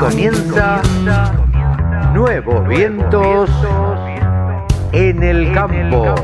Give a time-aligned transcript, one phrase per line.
[0.00, 0.80] comienza
[2.14, 3.50] Nuevos Vientos
[4.92, 6.14] en el Campo.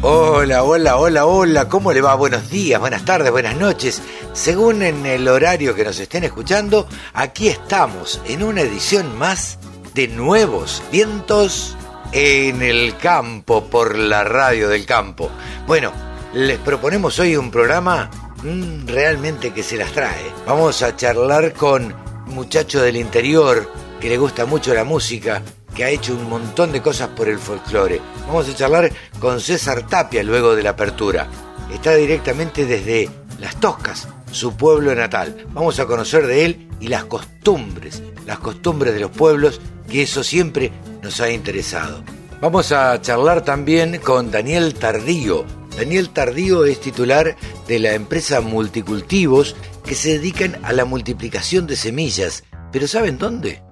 [0.00, 2.14] Hola, hola, hola, hola, ¿cómo le va?
[2.14, 4.00] Buenos días, buenas tardes, buenas noches.
[4.32, 9.58] Según en el horario que nos estén escuchando, aquí estamos en una edición más
[9.92, 11.76] de Nuevos Vientos
[12.12, 15.30] en el Campo por la radio del campo.
[15.66, 15.92] Bueno,
[16.34, 18.10] les proponemos hoy un programa
[18.42, 20.32] mm, realmente que se las trae.
[20.46, 21.94] Vamos a charlar con
[22.26, 25.42] muchacho del interior que le gusta mucho la música,
[25.74, 28.00] que ha hecho un montón de cosas por el folclore.
[28.26, 31.28] Vamos a charlar con César Tapia luego de la apertura.
[31.72, 35.46] Está directamente desde Las Toscas, su pueblo natal.
[35.52, 40.24] Vamos a conocer de él y las costumbres, las costumbres de los pueblos, que eso
[40.24, 42.02] siempre nos ha interesado.
[42.40, 45.61] Vamos a charlar también con Daniel Tardío.
[45.76, 51.76] Daniel Tardío es titular de la empresa Multicultivos que se dedican a la multiplicación de
[51.76, 52.44] semillas.
[52.70, 53.62] ¿Pero saben dónde?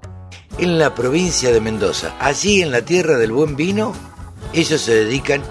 [0.57, 2.15] En la provincia de Mendoza.
[2.19, 3.93] Allí en la tierra del buen vino,
[4.53, 5.41] ellos se dedican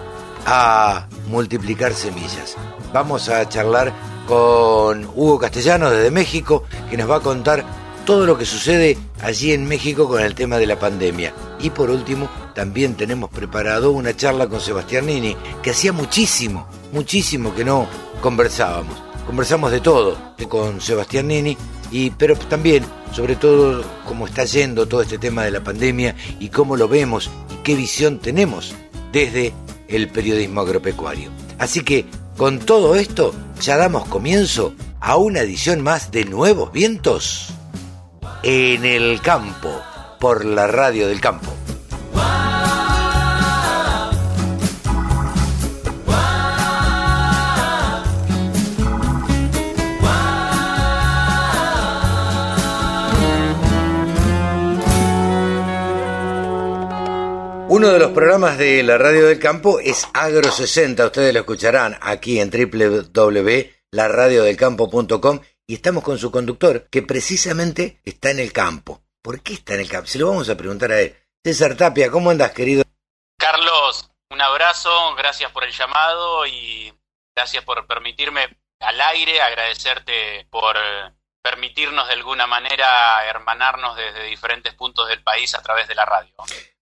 [0.46, 2.56] a multiplicar semillas.
[2.92, 3.92] Vamos a charlar
[4.26, 7.64] con Hugo Castellano desde México, que nos va a contar
[8.10, 11.32] todo lo que sucede allí en México con el tema de la pandemia.
[11.60, 17.54] Y por último, también tenemos preparado una charla con Sebastián Nini, que hacía muchísimo, muchísimo
[17.54, 17.86] que no
[18.20, 19.00] conversábamos.
[19.24, 21.56] Conversamos de todo con Sebastián Nini,
[21.92, 26.48] y, pero también, sobre todo, cómo está yendo todo este tema de la pandemia y
[26.48, 28.74] cómo lo vemos y qué visión tenemos
[29.12, 29.52] desde
[29.86, 31.30] el periodismo agropecuario.
[31.60, 37.54] Así que, con todo esto, ya damos comienzo a una edición más de Nuevos Vientos
[38.42, 39.80] en el campo,
[40.18, 41.54] por la radio del campo.
[57.68, 61.96] Uno de los programas de la radio del campo es Agro 60, ustedes lo escucharán
[62.00, 65.40] aquí en www.laradiodelcampo.com
[65.70, 69.04] y estamos con su conductor, que precisamente está en el campo.
[69.22, 70.08] ¿Por qué está en el campo?
[70.08, 71.16] Se lo vamos a preguntar a él.
[71.44, 72.82] César Tapia, ¿cómo andas, querido?
[73.38, 76.92] Carlos, un abrazo, gracias por el llamado y
[77.36, 78.48] gracias por permitirme
[78.80, 80.74] al aire, agradecerte por
[81.40, 86.34] permitirnos de alguna manera hermanarnos desde diferentes puntos del país a través de la radio.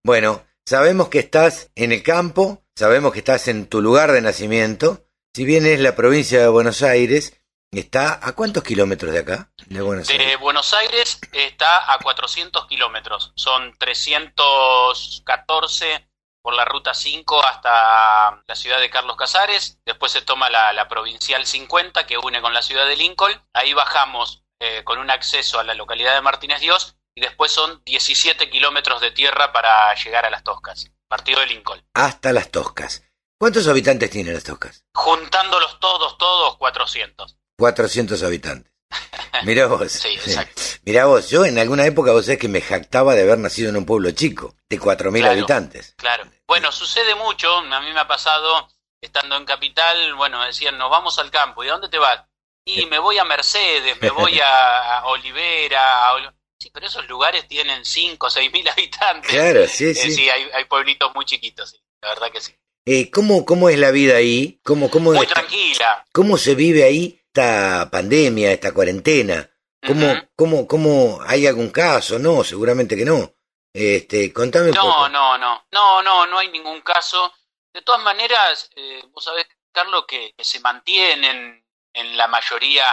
[0.03, 5.05] Bueno, sabemos que estás en el campo, sabemos que estás en tu lugar de nacimiento,
[5.35, 7.38] si bien es la provincia de Buenos Aires,
[7.71, 9.51] ¿Está a cuántos kilómetros de acá?
[9.67, 10.27] De Buenos Aires.
[10.27, 13.35] De Buenos Aires está a 400 kilómetros.
[13.37, 16.09] Son 314
[16.41, 19.79] por la ruta 5 hasta la ciudad de Carlos Casares.
[19.85, 23.39] Después se toma la, provincial 50 que une con la ciudad de Lincoln.
[23.53, 26.97] Ahí bajamos eh, con un acceso a la localidad de Martínez Dios.
[27.15, 30.91] Y después son 17 kilómetros de tierra para llegar a las Toscas.
[31.07, 31.85] Partido de Lincoln.
[31.93, 33.03] Hasta las Toscas.
[33.39, 34.87] ¿Cuántos habitantes tienen las Toscas?
[34.95, 37.38] Juntándolos todos, todos, 400.
[37.59, 38.73] 400 habitantes.
[39.45, 39.93] Mirá vos.
[39.93, 40.63] sí, exacto.
[40.85, 43.77] Mirá vos, yo en alguna época vos sabés que me jactaba de haber nacido en
[43.77, 45.95] un pueblo chico, de 4.000 habitantes.
[45.97, 46.25] Claro.
[46.47, 48.69] Bueno, sucede mucho, a mí me ha pasado,
[49.03, 52.25] estando en Capital, bueno, decían, nos vamos al campo, ¿y a dónde te vas?
[52.65, 56.13] Y me voy a Mercedes, me voy a, Olivera,
[56.61, 59.31] Sí, pero esos lugares tienen 5 o 6 mil habitantes.
[59.31, 60.11] Claro, sí, sí.
[60.11, 62.55] sí, hay, hay, pueblitos muy chiquitos, sí, la verdad que sí.
[62.85, 64.59] Eh, ¿cómo, ¿Cómo es la vida ahí?
[64.65, 66.07] ¿Cómo, cómo muy tranquila.
[66.11, 69.49] ¿Cómo se vive ahí esta pandemia, esta cuarentena?
[69.87, 72.19] ¿Cómo, cómo, cómo, hay algún caso?
[72.19, 73.33] No, seguramente que no.
[73.73, 75.09] Este, contame un no, poco.
[75.09, 77.33] No, no, no, no, no hay ningún caso.
[77.73, 82.85] De todas maneras, eh, vos sabés, Carlos, que, se mantienen en la mayoría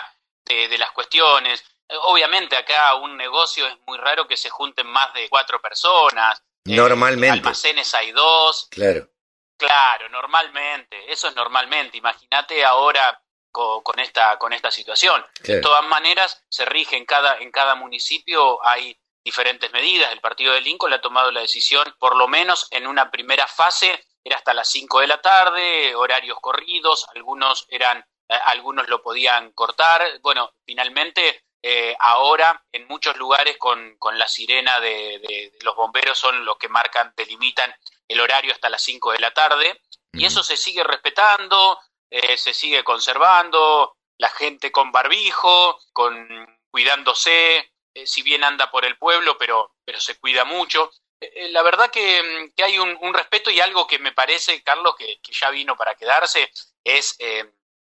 [0.45, 1.63] de, las cuestiones.
[1.89, 6.39] Eh, obviamente acá un negocio es muy raro que se junten más de cuatro personas.
[6.65, 7.39] Eh, normalmente.
[7.39, 8.67] almacenes hay dos.
[8.69, 9.09] Claro.
[9.57, 11.11] Claro, normalmente.
[11.11, 11.97] Eso es normalmente.
[11.97, 13.19] Imagínate ahora
[13.55, 15.25] con, esta, con esta situación.
[15.41, 20.11] De todas maneras, se rige en cada, en cada municipio, hay diferentes medidas.
[20.11, 23.47] El partido de Lincoln le ha tomado la decisión, por lo menos en una primera
[23.47, 29.01] fase, era hasta las 5 de la tarde, horarios corridos, algunos eran, eh, algunos lo
[29.01, 30.03] podían cortar.
[30.21, 36.43] Bueno, finalmente eh, ahora en muchos lugares con, con la sirena de, los bomberos son
[36.43, 37.73] los que marcan, delimitan
[38.07, 39.81] el horario hasta las 5 de la tarde.
[40.13, 41.77] Y eso se sigue respetando,
[42.09, 48.85] eh, se sigue conservando, la gente con barbijo, con cuidándose, eh, si bien anda por
[48.85, 50.91] el pueblo, pero, pero se cuida mucho.
[51.21, 55.19] Eh, la verdad que, que hay un, respeto y algo que me parece, Carlos, que,
[55.31, 56.51] ya vino para quedarse,
[56.83, 57.45] es eh,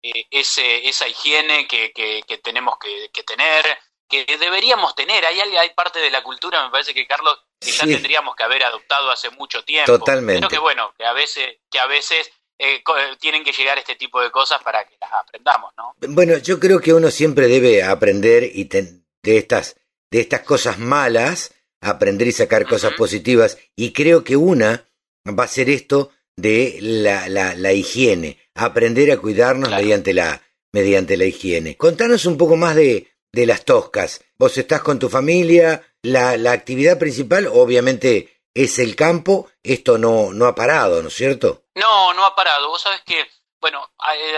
[0.02, 3.78] ese, esa higiene que, que, tenemos que, tener,
[4.08, 5.26] que deberíamos tener.
[5.26, 8.64] Hay, hay parte de la cultura, me parece que Carlos, que ya tendríamos que haber
[8.64, 10.00] adoptado hace mucho tiempo.
[10.00, 10.40] Totalmente.
[10.40, 12.84] Pero que bueno, que a veces, que a veces eh,
[13.20, 15.96] tienen que llegar este tipo de cosas para que las aprendamos, ¿no?
[16.10, 19.78] Bueno, yo creo que uno siempre debe aprender y de estas
[20.12, 23.58] de estas cosas malas, aprender y sacar cosas positivas.
[23.76, 24.88] Y creo que una
[25.28, 30.42] va a ser esto de la, la, la higiene, aprender a cuidarnos mediante, la,
[30.72, 31.76] mediante la higiene.
[31.76, 34.22] Contanos un poco más de, de las toscas.
[34.38, 40.34] Vos estás con tu familia, la, la actividad principal obviamente es el campo, esto no,
[40.34, 41.66] no ha parado, ¿no es cierto?
[41.80, 42.70] No, no ha parado.
[42.70, 43.30] Vos sabés que,
[43.60, 43.92] bueno,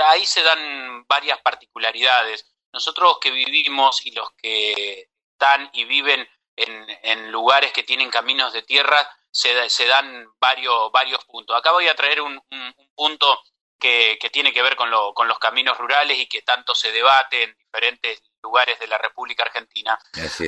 [0.07, 2.45] ahí se dan varias particularidades.
[2.73, 8.53] Nosotros que vivimos y los que están y viven en, en lugares que tienen caminos
[8.53, 11.55] de tierra, se, se, dan varios, varios puntos.
[11.55, 13.41] Acá voy a traer un, un, punto
[13.79, 16.91] que, que, tiene que ver con, lo, con los caminos rurales y que tanto se
[16.91, 19.97] debate en diferentes lugares de la República Argentina.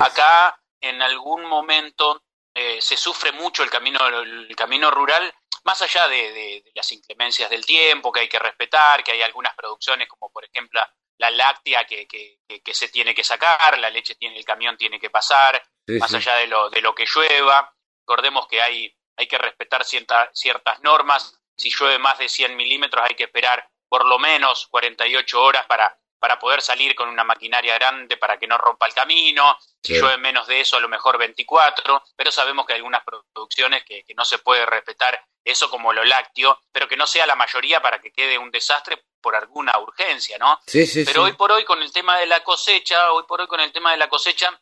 [0.02, 2.24] Acá, en algún momento,
[2.54, 7.50] eh, se sufre mucho el camino, el camino rural, más allá de, de, las inclemencias
[7.50, 10.82] del tiempo que hay que respetar, que hay algunas producciones como por ejemplo
[11.18, 15.00] la láctea que, que, que, se tiene que sacar, la leche tiene, el camión tiene
[15.00, 15.62] que pasar,
[16.00, 17.74] más allá de lo, de lo que llueva.
[18.00, 21.40] Recordemos que hay, hay que respetar ciertas normas.
[21.56, 25.98] Si llueve más de 100 milímetros hay que esperar por lo menos 48 horas para,
[26.24, 29.58] para poder salir con una maquinaria grande para que no rompa el camino.
[29.84, 32.02] Si llueve menos de eso, a lo mejor 24.
[32.16, 36.02] Pero sabemos que hay algunas producciones que, que no se puede respetar eso como lo
[36.06, 40.38] lácteo, pero que no sea la mayoría para que quede un desastre por alguna urgencia,
[40.38, 40.62] ¿no?
[40.66, 43.48] Sí, sí, Pero hoy por hoy con el tema de la cosecha, hoy por hoy
[43.48, 44.58] con el tema de la cosecha,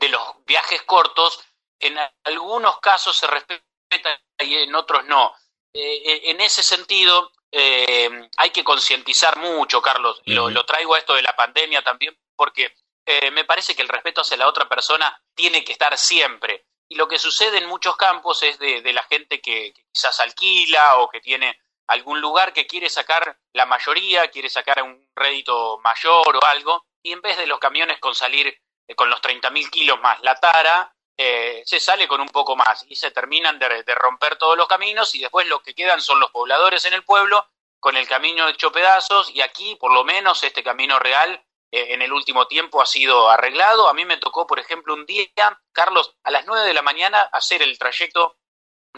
[0.00, 1.44] de los viajes cortos,
[1.78, 5.34] en algunos casos se respeta y en otros no.
[5.74, 10.20] Eh, eh, en ese sentido, eh, hay que concientizar mucho, Carlos.
[10.26, 12.74] lo, lo, traigo a esto de la pandemia también, porque
[13.32, 16.66] me parece que el respeto hacia la otra persona tiene que estar siempre.
[16.88, 20.98] Y lo que sucede en muchos campos es de, de la gente que, quizás alquila
[20.98, 21.56] o que tiene
[21.86, 27.12] algún lugar que quiere sacar la mayoría, quiere sacar un rédito mayor o algo, y
[27.12, 28.48] en vez de los camiones con salir
[28.88, 32.84] eh, con los 30.000 kilos más la tara, eh, se sale con un poco más
[32.88, 36.30] y se terminan de, romper todos los caminos y después lo que quedan son los
[36.30, 37.46] pobladores en el pueblo
[37.80, 41.42] con el camino hecho pedazos y aquí por lo menos este camino real
[41.72, 43.88] eh, en el último tiempo ha sido arreglado.
[43.88, 45.26] A mí me tocó, por ejemplo, un día,
[45.72, 48.38] Carlos, a las 9 de la mañana hacer el trayecto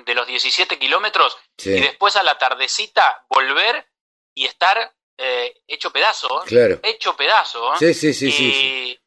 [0.05, 3.87] de los 17 kilómetros y después a la tardecita volver
[4.35, 6.45] y estar eh, hecho pedazo,
[6.83, 7.77] hecho pedazo.
[7.77, 9.01] Sí, sí, sí, sí, e,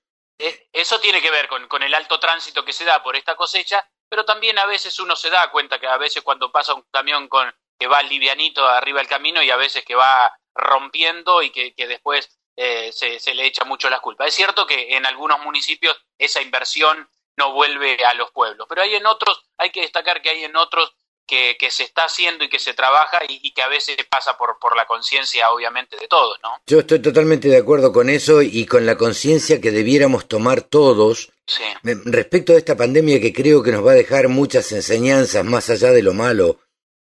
[0.71, 3.88] Eso tiene que ver con, con, el alto tránsito que se da por esta cosecha,
[4.09, 7.27] pero también a veces uno se da cuenta que a veces cuando pasa un camión
[7.27, 11.73] con que va livianito arriba del camino y a veces que va rompiendo y que,
[11.73, 14.27] que después eh, se, se, le echa mucho las culpas.
[14.27, 18.67] Es cierto que en algunos municipios esa inversión no vuelve a los pueblos.
[18.69, 20.93] Pero hay en otros, hay que destacar que hay en otros
[21.27, 24.59] que, que se está haciendo y que se trabaja y, que a veces pasa por,
[24.59, 26.50] por la conciencia, obviamente, de todos, ¿no?
[26.68, 31.31] Yo estoy totalmente de acuerdo con eso y con la conciencia que debiéramos tomar todos
[32.06, 35.91] respecto a esta pandemia que creo que nos va a dejar muchas enseñanzas más allá
[35.91, 36.60] de lo malo,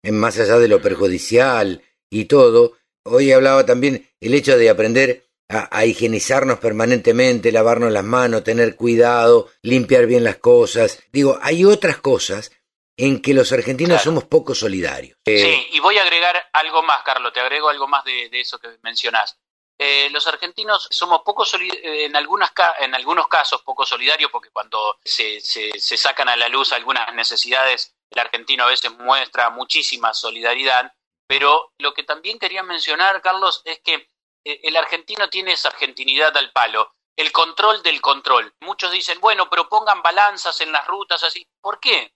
[0.04, 2.74] más allá de lo perjudicial y todo.
[3.04, 9.50] Hoy hablaba también el hecho de aprender a, higienizarnos permanentemente, lavarnos las manos, tener cuidado,
[9.62, 11.00] limpiar bien las cosas.
[11.12, 12.51] Digo, hay otras cosas
[12.98, 15.18] en que los argentinos somos poco solidarios.
[15.25, 18.60] Sí, eh, y voy a agregar algo más, Carlos, te agrego algo más de, eso
[18.60, 19.38] que mencionás.
[19.78, 25.00] Eh, los argentinos somos poco eh, en, algunas en algunos casos poco solidarios porque cuando
[25.04, 30.14] se, se, se sacan a la luz algunas necesidades, el argentino a veces muestra muchísima
[30.14, 30.94] solidaridad,
[31.28, 34.10] pero lo que también quería mencionar, Carlos, es que
[34.46, 38.54] eh, el argentino tiene esa argentinidad al palo, el control del control.
[38.62, 41.46] Muchos dicen, bueno, pero pongan balanzas en las rutas así.
[41.62, 42.14] ¿Por qué?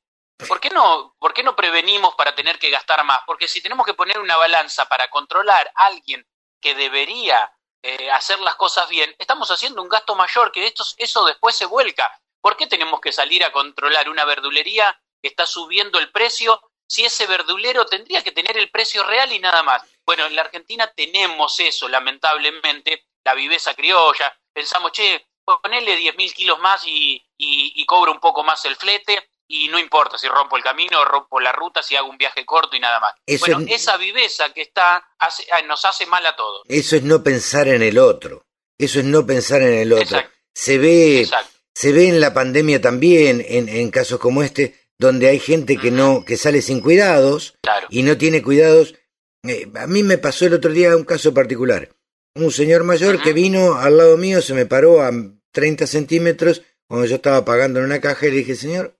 [0.47, 3.19] ¿Por qué no, por qué no prevenimos para tener que gastar más?
[3.25, 6.25] Porque si tenemos que poner una balanza para controlar a alguien
[6.61, 11.25] que debería eh, hacer las cosas bien, estamos haciendo un gasto mayor que esto, eso
[11.25, 12.09] después se vuelca.
[12.41, 17.05] ¿Por qué tenemos que salir a controlar una verdulería que está subiendo el precio si
[17.05, 19.83] ese verdulero tendría que tener el precio real y nada más?
[20.05, 24.33] Bueno, en la Argentina tenemos eso, lamentablemente, la viveza criolla.
[24.53, 29.67] Pensamos, che, ponele 10.000 kilos más y, y, cobro un poco más el flete y
[29.67, 32.79] no importa si rompo el camino, rompo la ruta, si hago un viaje corto y
[32.79, 33.13] nada más.
[33.39, 35.29] bueno, esa viveza que está ah,
[35.67, 36.61] nos hace mal a todos.
[36.69, 38.45] Eso es no pensar en el otro.
[38.77, 40.21] Eso es no pensar en el otro.
[40.53, 41.27] Se ve,
[41.73, 45.91] se ve en la pandemia también, en, en casos como este, donde hay gente que
[45.91, 47.55] no, que sale sin cuidados
[47.89, 48.95] y no tiene cuidados
[49.43, 51.89] eh, a mí me pasó el otro día un caso particular.
[52.35, 55.11] un señor mayor que vino al lado mío, se me paró a
[55.51, 58.97] 30 centímetros cuando yo estaba pagando en una caja y le dije, señor,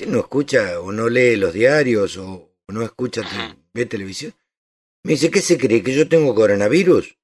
[0.00, 3.22] ¿usted no escucha o no lee los diarios o no escucha,
[3.74, 4.34] ve televisión?
[5.04, 5.82] Me dice, ¿qué se cree?
[5.82, 7.18] ¿Que yo tengo coronavirus?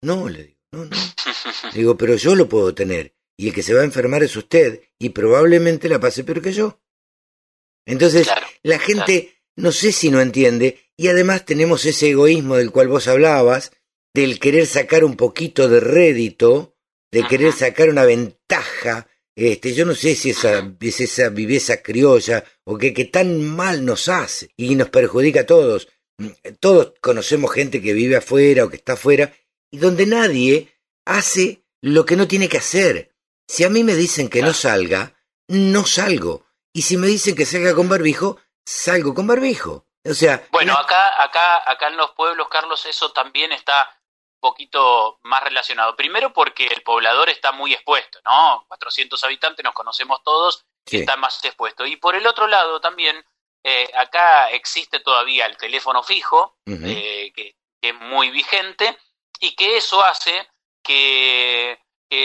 [0.00, 0.96] No, le digo, no, no.
[1.74, 3.14] digo, pero yo lo puedo tener.
[3.36, 4.80] Y el que se va a enfermar es usted.
[4.98, 6.80] Y probablemente la pase peor que yo.
[7.84, 8.26] Entonces,
[8.62, 10.80] la gente no sé si no entiende.
[10.96, 13.72] Y además tenemos ese egoísmo del cual vos hablabas,
[14.14, 16.74] del querer sacar un poquito de rédito,
[17.12, 19.08] de querer sacar una ventaja.
[19.36, 23.84] Este, yo no sé si esa, es esa viveza criolla o que, que tan mal
[23.84, 25.88] nos hace y nos perjudica a todos.
[26.60, 29.32] Todos conocemos gente que vive afuera o que está afuera
[29.70, 30.72] y donde nadie
[31.04, 33.14] hace lo que no tiene que hacer.
[33.48, 35.14] Si a mí me dicen que no salga,
[35.48, 36.46] no salgo.
[36.72, 39.86] Y si me dicen que salga con barbijo, salgo con barbijo.
[40.04, 43.88] O sea, bueno, acá, acá, acá en los pueblos, Carlos, eso también está
[44.44, 45.96] poquito más relacionado.
[45.96, 48.66] Primero porque el poblador está muy expuesto, ¿no?
[48.68, 51.86] 400 habitantes, nos conocemos todos, está más expuesto.
[51.86, 53.24] Y por el otro lado también,
[53.62, 58.98] eh, acá existe todavía el teléfono fijo, eh, que, es muy vigente,
[59.40, 60.46] y que eso hace
[60.82, 61.80] que,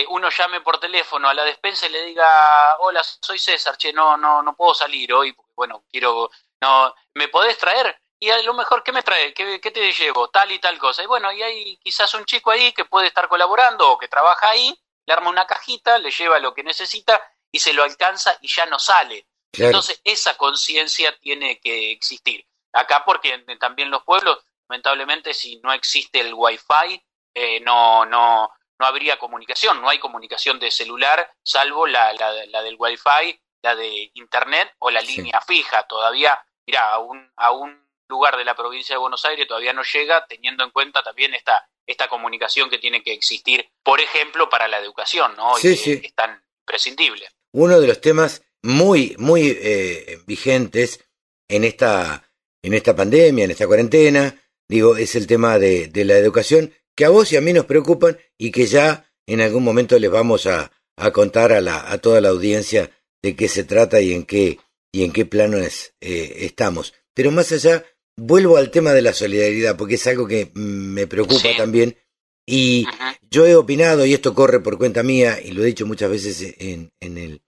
[0.10, 4.18] uno llame por teléfono a la despensa y le diga, hola, soy César, che, no,
[4.18, 6.30] no, no puedo salir hoy, porque bueno, quiero,
[6.62, 8.00] no, ¿me podés traer?
[8.22, 9.34] Y a lo mejor, ¿qué me trae?
[9.34, 10.30] ¿Qué, ¿Qué, te llevo?
[10.30, 11.02] Tal y tal cosa.
[11.02, 14.50] Y bueno, y hay quizás un chico ahí que puede estar colaborando o que trabaja
[14.50, 17.22] ahí, le arma una cajita, le lleva lo que necesita
[17.52, 19.26] y se lo alcanza y ya no sale.
[19.54, 22.46] Entonces, esa conciencia tiene que existir.
[22.74, 27.02] Acá, porque también los pueblos, lamentablemente, si no existe el wifi,
[27.34, 32.76] eh, no, no, no habría comunicación, no hay comunicación de celular, salvo la, la, del
[32.78, 35.84] wifi, la de internet o la línea fija.
[35.88, 39.84] Todavía, mira, a un, a un lugar de la provincia de Buenos Aires todavía no
[39.84, 44.68] llega, teniendo en cuenta también esta, esta comunicación que tiene que existir, por ejemplo, para
[44.68, 45.56] la educación, ¿no?
[45.58, 46.02] Sí, sí.
[46.04, 47.28] es tan imprescindible.
[47.54, 51.06] Uno de los temas muy, muy eh, vigentes
[51.48, 52.30] en esta,
[52.62, 54.36] en esta pandemia, en esta cuarentena,
[54.68, 57.66] digo, es el tema de, de, la educación, que a vos y a mí nos
[57.66, 61.98] preocupan y que ya en algún momento les vamos a, a contar a, la, a
[62.00, 64.60] toda la audiencia de qué se trata y en qué,
[64.92, 66.94] y en qué plano es, eh, estamos.
[67.14, 67.84] Pero más allá,
[68.20, 71.98] vuelvo al tema de la solidaridad, porque es algo que me preocupa también.
[72.46, 72.86] Y
[73.30, 76.56] yo he opinado, y esto corre por cuenta mía, y lo he dicho muchas veces
[76.60, 77.42] en, en el,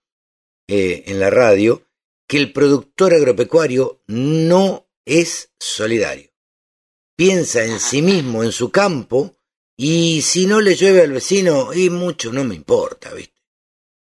[0.68, 1.82] eh, en la radio
[2.28, 6.30] que el productor agropecuario no es solidario.
[7.16, 9.36] Piensa en sí mismo, en su campo,
[9.76, 13.32] y si no le llueve al vecino, y mucho no me importa, ¿viste?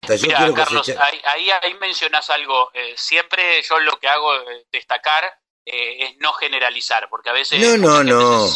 [0.03, 2.73] Carlos, ahí, ahí, mencionas algo.
[2.75, 7.61] Eh, siempre yo lo que hago es destacar eh, es no generalizar, porque a veces...
[7.61, 8.49] No, no, no,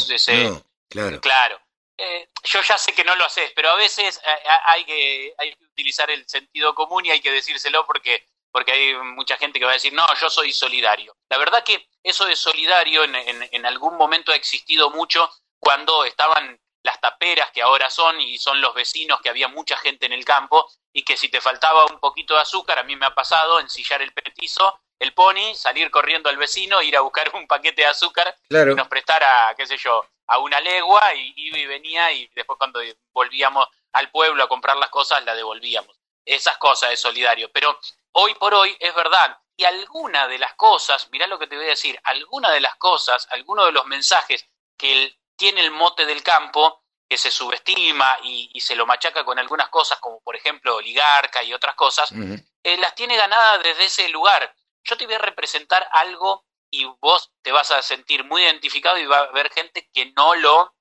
[0.88, 1.20] claro.
[1.20, 1.60] Claro.
[1.98, 5.54] Eh, yo ya sé que no lo haces, pero a veces eh, hay que, hay
[5.54, 9.64] que utilizar el sentido común y hay que decírselo porque, porque hay mucha gente que
[9.64, 11.16] va a decir, no, yo soy solidario.
[11.30, 16.60] La verdad que eso de solidario en, en, algún momento ha existido mucho cuando estaban
[16.82, 20.24] las taperas que ahora son y son los vecinos que había mucha gente en el
[20.24, 23.58] campo y que si te faltaba un poquito de azúcar, a mí me ha pasado
[23.58, 27.88] ensillar el petizo, el pony, salir corriendo al vecino, ir a buscar un paquete de
[27.88, 32.28] azúcar y nos prestara, qué sé yo, a una legua y iba y venía y
[32.34, 32.80] después cuando
[33.12, 35.96] volvíamos al pueblo a comprar las cosas la devolvíamos.
[36.24, 37.50] Esas cosas de solidario.
[37.52, 37.78] Pero
[38.12, 39.38] hoy por hoy es verdad.
[39.56, 42.76] Y alguna de las cosas, mirá lo que te voy a decir, alguna de las
[42.76, 48.60] cosas, alguno de los mensajes que tiene el mote del campo, que se subestima y,
[48.60, 52.94] se lo machaca con algunas cosas, como por ejemplo oligarca y otras cosas, eh, las
[52.94, 54.52] tiene ganadas desde ese lugar.
[54.86, 59.06] Yo te voy a representar algo y vos te vas a sentir muy identificado y
[59.06, 60.74] va a haber gente que no lo,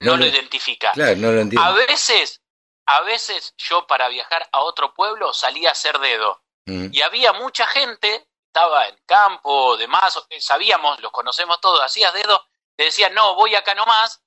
[0.00, 0.92] no, lo, identifica.
[0.92, 2.42] A veces,
[2.86, 6.42] a veces yo para viajar a otro pueblo salía a hacer dedo.
[6.66, 6.88] Mm.
[6.92, 12.44] Y había mucha gente, estaba en campo, demás, sabíamos, los conocemos todos, hacías dedo,
[12.76, 14.22] te decía, no, voy acá nomás,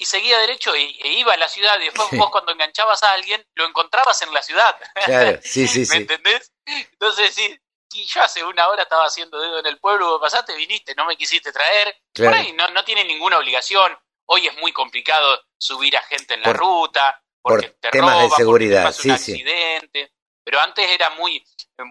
[0.00, 3.46] y seguía derecho e, iba a la ciudad y después vos cuando enganchabas a alguien
[3.54, 4.74] lo encontrabas en la ciudad.
[5.04, 6.52] Claro, sí, sí, ¿Me entendés?
[6.64, 7.60] Entonces sí,
[7.92, 11.16] y yo hace una hora estaba haciendo dedo en el pueblo, pasaste, viniste, no me
[11.16, 11.96] quisiste traer.
[12.14, 13.96] Por ahí no, no tiene ninguna obligación.
[14.26, 18.30] Hoy es muy complicado subir a gente en la ruta, porque por te temas de
[18.30, 20.12] seguridad, un accidente.
[20.44, 21.44] Pero antes era muy,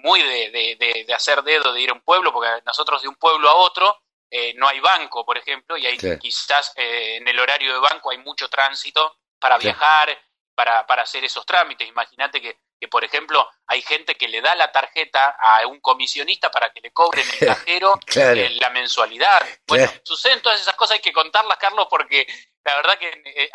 [0.03, 3.15] muy de, de, de, hacer dedo, de ir a un pueblo, porque nosotros de un
[3.15, 4.01] pueblo a otro
[4.31, 8.11] eh, no hay banco, por ejemplo, y hay quizás eh, en el horario de banco
[8.11, 10.17] hay mucho tránsito para viajar,
[10.55, 11.87] para, para hacer esos trámites.
[11.87, 16.49] Imagínate que que por ejemplo hay gente que le da la tarjeta a un comisionista
[16.49, 19.45] para que le cobren el cajero eh, la mensualidad.
[19.67, 22.25] Bueno, suceden todas esas cosas, hay que contarlas, Carlos, porque
[22.63, 23.49] la verdad que eh,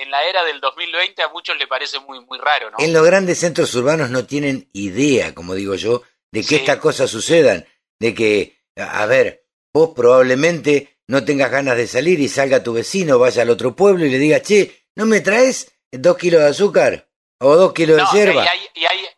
[0.00, 2.76] en la era del 2020 a muchos le parece muy, muy raro, ¿no?
[2.78, 7.10] En los grandes centros urbanos no tienen idea, como digo yo, de que estas cosas
[7.10, 7.66] sucedan,
[7.98, 13.18] de que, a ver, vos probablemente no tengas ganas de salir y salga tu vecino,
[13.18, 17.08] vaya al otro pueblo y le diga, che, ¿no me traes dos kilos de azúcar?
[17.40, 18.44] O dos kilos de hierba.
[18.44, 19.08] Y hay, y hay,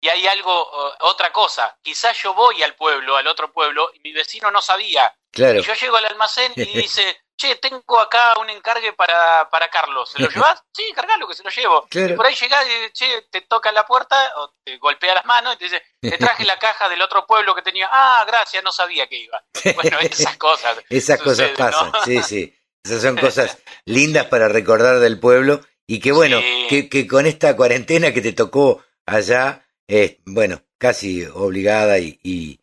[0.00, 0.70] y hay algo,
[1.00, 5.14] otra cosa, quizás yo voy al pueblo, al otro pueblo, y mi vecino no sabía.
[5.32, 5.58] Claro.
[5.58, 10.10] Y yo llego al almacén y dice, che, tengo acá un encargue para, para Carlos,
[10.10, 10.62] ¿se lo llevas?
[10.72, 11.86] sí, cargalo que se lo llevo.
[11.90, 15.54] Y por ahí llegás y che, te toca la puerta o te golpea las manos
[15.54, 18.72] y te dice, te traje la caja del otro pueblo que tenía, ah, gracias, no
[18.72, 19.42] sabía que iba.
[19.74, 20.78] Bueno, esas cosas.
[20.88, 22.54] esas cosas pasan, sí, sí.
[22.84, 27.56] Esas son cosas lindas para recordar del pueblo y que bueno, que, que con esta
[27.56, 32.60] cuarentena que te tocó allá, eh, bueno, casi obligada y, y,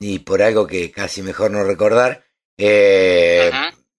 [0.00, 2.26] y, por algo que casi mejor no recordar,
[2.58, 3.50] eh,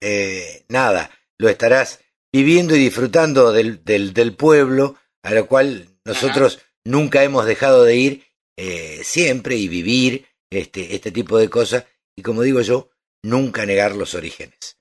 [0.02, 2.02] eh, nada, lo estarás
[2.34, 7.96] viviendo y disfrutando del, del, del pueblo, a lo cual nosotros nunca hemos dejado de
[7.96, 8.28] ir
[8.58, 12.90] eh, siempre y vivir este, este tipo de cosas, y como digo yo,
[13.24, 14.78] nunca negar los orígenes.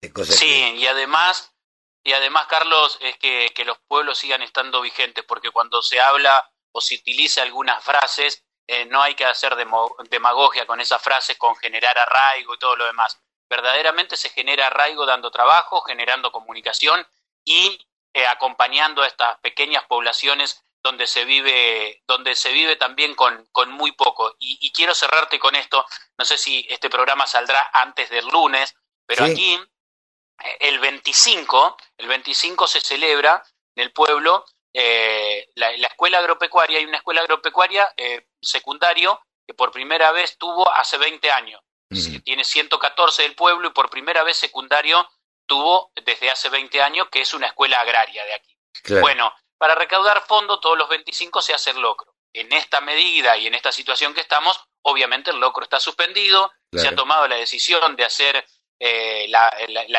[0.00, 1.52] De cosas sí, y además,
[2.02, 6.50] y además, Carlos, es que, que los pueblos sigan estando vigentes, porque cuando se habla
[6.72, 11.56] o se utiliza algunas frases, eh, no hay que hacer demagogia con esas frases, con
[11.56, 13.20] generar arraigo y todo lo demás.
[13.48, 17.04] Verdaderamente se genera arraigo dando trabajo, generando comunicación
[17.44, 23.44] y eh, acompañando a estas pequeñas poblaciones donde se vive, donde se vive también con,
[23.52, 24.36] con muy poco.
[24.38, 25.84] Y, quiero cerrarte con esto,
[26.16, 29.60] no sé si este programa saldrá antes del lunes, pero aquí
[30.60, 33.42] el 25, el 25 se celebra
[33.76, 37.92] en el pueblo eh, la, escuela agropecuaria, hay una escuela agropecuaria
[38.40, 41.60] secundario que por primera vez tuvo hace 20 años
[42.24, 45.08] tiene 114 del pueblo y por primera vez secundario
[45.46, 48.56] tuvo desde hace 20 años, que es una escuela agraria de aquí.
[49.00, 52.14] Bueno, para recaudar fondos todos los 25 se hace el locro.
[52.32, 56.86] En esta medida y en esta situación que estamos, obviamente el locro está suspendido, se
[56.86, 58.46] ha tomado la decisión de hacer
[58.80, 59.50] eh, la,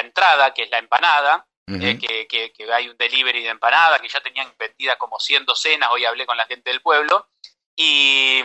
[0.01, 4.19] entrada, que es la empanada, eh, que, que, hay un delivery de empanada, que ya
[4.19, 7.29] tenían vendida como 100 docenas, hoy hablé con la gente del pueblo,
[7.75, 8.41] y,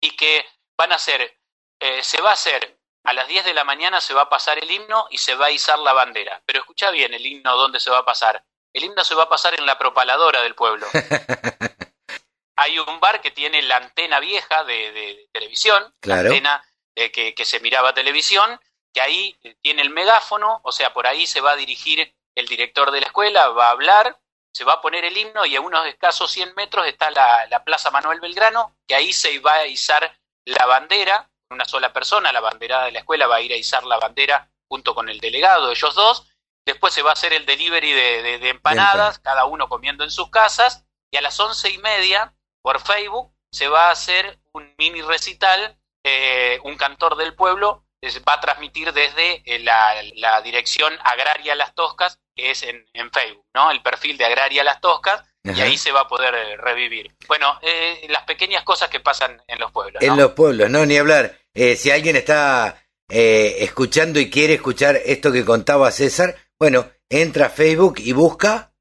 [0.00, 0.46] y que
[0.78, 1.36] van a ser
[1.80, 4.58] eh, se va a hacer a las 10 de la mañana se va a pasar
[4.58, 6.42] el himno y se va a izar la bandera.
[6.46, 8.42] Pero escucha bien el himno dónde se va a pasar.
[8.72, 10.86] El himno se va a pasar en la propaladora del pueblo.
[12.56, 17.44] Hay un bar que tiene la antena vieja de, televisión, la antena eh, que, que,
[17.44, 18.58] se miraba televisión,
[18.94, 22.90] que ahí tiene el megáfono, o sea, por ahí se va a dirigir el director
[22.90, 24.18] de la escuela, va a hablar,
[24.52, 27.64] se va a poner el himno y a unos escasos 100 metros está la, la
[27.64, 32.40] Plaza Manuel Belgrano, que ahí se va a izar la bandera una sola persona, la
[32.40, 35.70] banderada de la escuela va a ir a izar la bandera junto con el delegado,
[35.70, 36.26] ellos dos.
[36.66, 40.86] Después se va a hacer el delivery de, empanadas, cada uno comiendo en sus casas.
[41.10, 45.78] Y a las once y media, por Facebook, se va a hacer un mini recital.
[46.06, 47.83] Eh, un cantor del pueblo
[48.28, 53.46] va a transmitir desde eh, la, dirección Agraria Las Toscas, que es en, en Facebook,
[53.54, 53.70] ¿no?
[53.70, 57.14] El perfil de Agraria Las Toscas y ahí se va a poder eh, revivir.
[57.28, 60.02] Bueno, eh, las pequeñas cosas que pasan en los pueblos.
[60.02, 61.36] En los pueblos, no, ni hablar.
[61.52, 67.50] Eh, si alguien está escuchando y quiere escuchar esto que contaba César, bueno, entra a
[67.50, 68.72] Facebook y busca...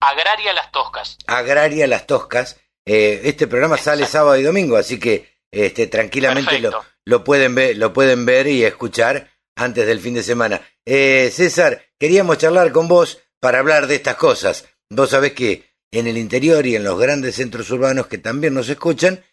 [0.00, 1.18] Agraria Las Toscas.
[1.26, 2.60] Agraria Las Toscas.
[2.84, 7.92] este programa sale sábado y domingo, así que este, tranquilamente lo, lo, pueden ver, lo
[7.92, 10.60] pueden ver y escuchar antes del fin de semana.
[10.84, 14.66] César, queríamos charlar con vos para hablar de estas cosas.
[14.88, 18.68] Vos sabés que en el interior y en los grandes centros urbanos que también nos
[18.68, 19.24] escuchan,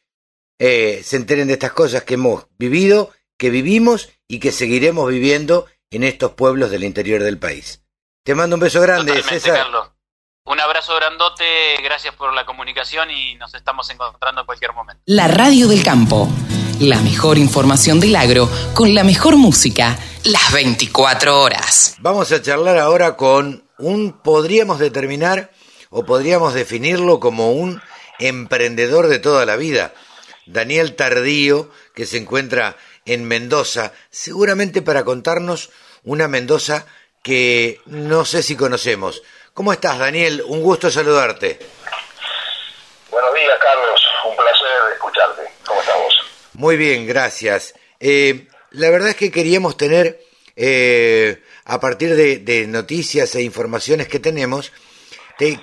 [0.60, 5.68] eh, se enteren de estas cosas que hemos vivido, que vivimos y que seguiremos viviendo
[5.90, 7.82] en estos pueblos del interior del país.
[8.26, 9.66] Te mando un beso grande, César.
[10.50, 11.46] Un abrazo grandote,
[11.84, 15.00] gracias por la comunicación y nos estamos encontrando en cualquier momento.
[15.06, 16.28] La radio del campo,
[16.80, 21.98] la mejor información del agro con la mejor música, las 24 horas.
[22.00, 25.52] Vamos a charlar ahora con un, podríamos determinar,
[25.92, 27.80] o podríamos definirlo como un
[28.18, 29.94] emprendedor de toda la vida.
[30.48, 35.70] Daniel Tardío, que se encuentra en Mendoza, seguramente para contarnos
[36.04, 36.88] una Mendoza
[37.22, 39.22] que no sé si conocemos.
[39.60, 40.42] ¿Cómo estás, Daniel?
[40.48, 41.60] Un gusto saludarte.
[43.12, 44.02] Buenos días, Carlos.
[44.26, 45.42] Un placer escucharte.
[45.68, 46.14] ¿Cómo estamos?
[46.54, 47.74] Muy bien, gracias.
[48.00, 50.24] Eh, la verdad es que queríamos tener,
[50.56, 54.72] eh, a partir de noticias e informaciones que tenemos,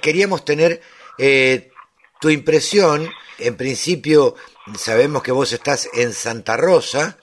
[0.02, 0.82] queríamos tener
[1.16, 1.70] eh,
[2.20, 3.10] tu impresión.
[3.38, 4.34] En principio,
[4.78, 7.16] sabemos que vos estás en Santa Rosa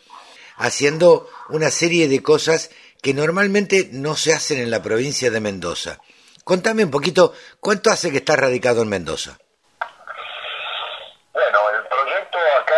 [0.57, 5.99] haciendo una serie de cosas que normalmente no se hacen en la provincia de Mendoza.
[6.43, 9.38] Contame un poquito, ¿cuánto hace que estás radicado en Mendoza?
[11.32, 12.75] Bueno, el proyecto acá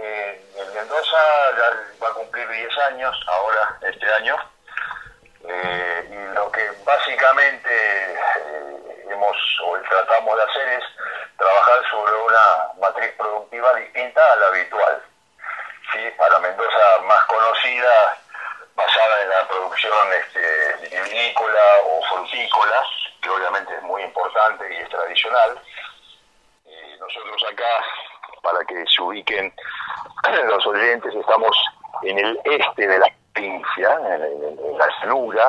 [0.00, 1.18] eh, en Mendoza
[1.58, 4.36] ya va a cumplir 10 años, ahora, este año.
[5.46, 10.84] Eh, y lo que básicamente eh, hemos o tratamos de hacer es
[11.36, 15.02] trabajar sobre una matriz productiva distinta a la habitual.
[15.92, 15.98] ¿sí?
[16.16, 18.16] Para Mendoza más conocida
[18.78, 22.86] basada en la producción este, vinícola o frutícola,
[23.20, 25.60] que obviamente es muy importante y es tradicional.
[27.00, 27.84] nosotros acá,
[28.42, 29.52] para que se ubiquen
[30.46, 31.56] los oyentes, estamos
[32.02, 35.48] en el este de la provincia, en, la llanura,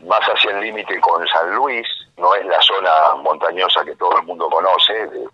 [0.00, 4.22] más hacia el límite con San Luis, no es la zona montañosa que todo el
[4.24, 5.26] mundo conoce de,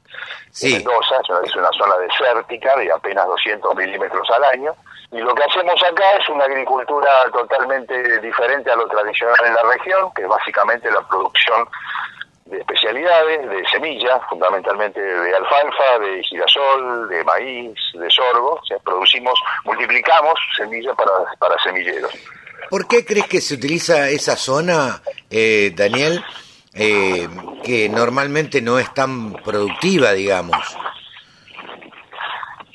[0.62, 4.74] Mendoza, es una zona desértica de apenas 200 milímetros al año,
[5.10, 9.62] y lo que hacemos acá es una agricultura totalmente diferente a lo tradicional en la
[9.62, 11.66] región, que es básicamente la producción
[12.44, 18.54] de especialidades, de semillas, fundamentalmente de alfalfa, de girasol, de maíz, de sorgo.
[18.54, 22.12] O sea, producimos, multiplicamos semillas para, para semilleros.
[22.68, 26.22] ¿Por qué crees que se utiliza esa zona, eh, Daniel,
[26.74, 27.28] eh,
[27.64, 30.76] que normalmente no es tan productiva, digamos?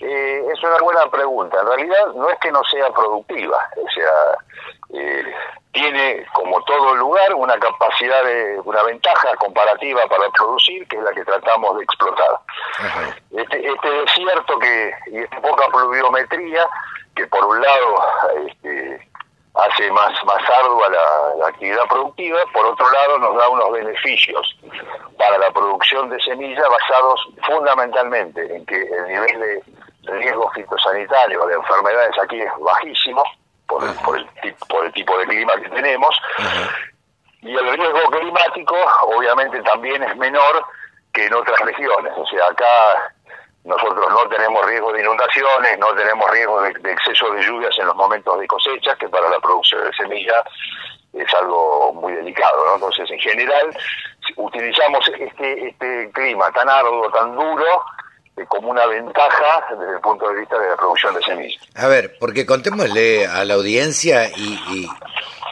[0.06, 1.58] Eh, es una buena pregunta.
[1.62, 5.34] En realidad no es que no sea productiva, o sea, eh,
[5.72, 11.14] tiene como todo lugar una capacidad de una ventaja comparativa para producir que es la
[11.14, 12.40] que tratamos de explotar.
[13.32, 16.68] Este, este, desierto que y esta poca pluviometría
[17.16, 18.04] que por un lado
[18.46, 19.10] este,
[19.56, 24.60] hace más más ardua la, actividad productiva, por otro lado nos da unos beneficios
[25.18, 29.64] para la producción de semillas basados fundamentalmente en que el nivel de
[30.04, 33.24] riesgo fitosanitario de enfermedades aquí es bajísimo
[33.68, 34.28] por el, por el,
[34.68, 36.16] por el tipo de clima que tenemos
[37.44, 40.66] y el riesgo climático obviamente también es menor
[41.14, 42.14] que en otras regiones.
[42.16, 43.14] O sea, acá
[43.66, 47.96] nosotros no tenemos riesgo de inundaciones, no tenemos riesgo de, exceso de lluvias en los
[47.96, 50.44] momentos de cosecha, que para la producción de semilla
[51.14, 52.66] es algo muy delicado.
[52.66, 52.76] ¿no?
[52.76, 53.78] Entonces, en general,
[54.38, 57.86] utilizamos este, este clima tan arduo, tan duro,
[58.48, 61.62] como una ventaja desde el punto de vista de la producción de semillas.
[61.76, 64.88] A ver, porque contémosle a la audiencia y,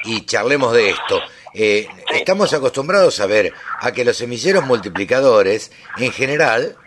[0.06, 1.20] y, charlemos de esto.
[1.54, 6.78] Eh, estamos acostumbrados a ver a que los semilleros multiplicadores, en general,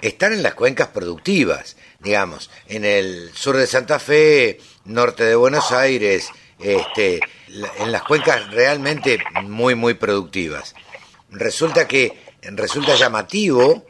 [0.00, 5.72] están en las cuencas productivas, digamos, en el sur de Santa Fe, norte de Buenos
[5.72, 7.20] Aires, este,
[7.78, 10.74] en las cuencas realmente muy, muy productivas.
[11.30, 13.84] Resulta que resulta llamativo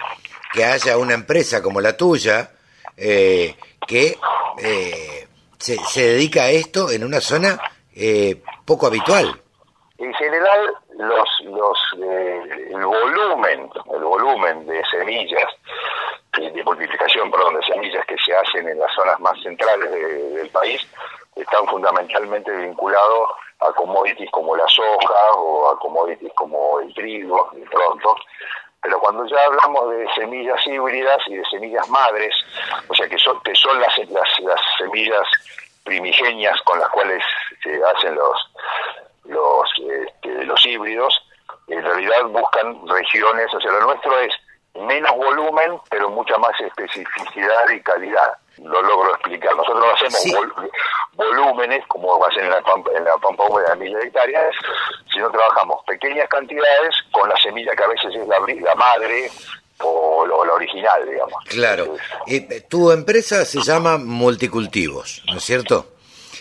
[0.54, 2.50] que haya una empresa como la tuya
[2.96, 4.16] eh, que
[4.62, 5.26] eh,
[5.58, 7.58] se, se, dedica a esto en una zona
[7.94, 9.40] eh, poco habitual.
[9.98, 15.50] En general, los, los, el volumen, el volumen de semillas
[16.38, 20.80] de multiplicación, perdón, de semillas que se hacen en las zonas más centrales del país
[21.36, 27.66] están fundamentalmente vinculados a commodities como la soja o a commodities como el trigo, de
[27.66, 28.16] pronto,
[28.84, 32.34] pero cuando ya hablamos de semillas híbridas y de semillas madres,
[32.86, 35.26] o sea que son, que son las, las, semillas
[35.84, 37.24] primigenias con las cuales
[37.62, 38.50] se hacen los
[39.24, 41.18] los, este, los híbridos,
[41.68, 44.34] en realidad buscan regiones, o sea, lo nuestro es
[44.74, 48.36] menos volumen, pero mucha más especificidad y calidad.
[48.62, 49.54] Lo logro explicar.
[49.56, 50.50] Nosotros no hacemos
[51.14, 54.54] volúmenes, como hacen en la, pampa, en la pampa húmeda de de hectáreas,
[55.12, 59.30] sino trabajamos pequeñas cantidades con la semilla que a veces es la, la madre
[59.80, 61.44] o lo, la original, digamos.
[61.48, 61.96] Claro.
[62.26, 65.94] Eh, tu empresa se llama Multicultivos, ¿no es cierto?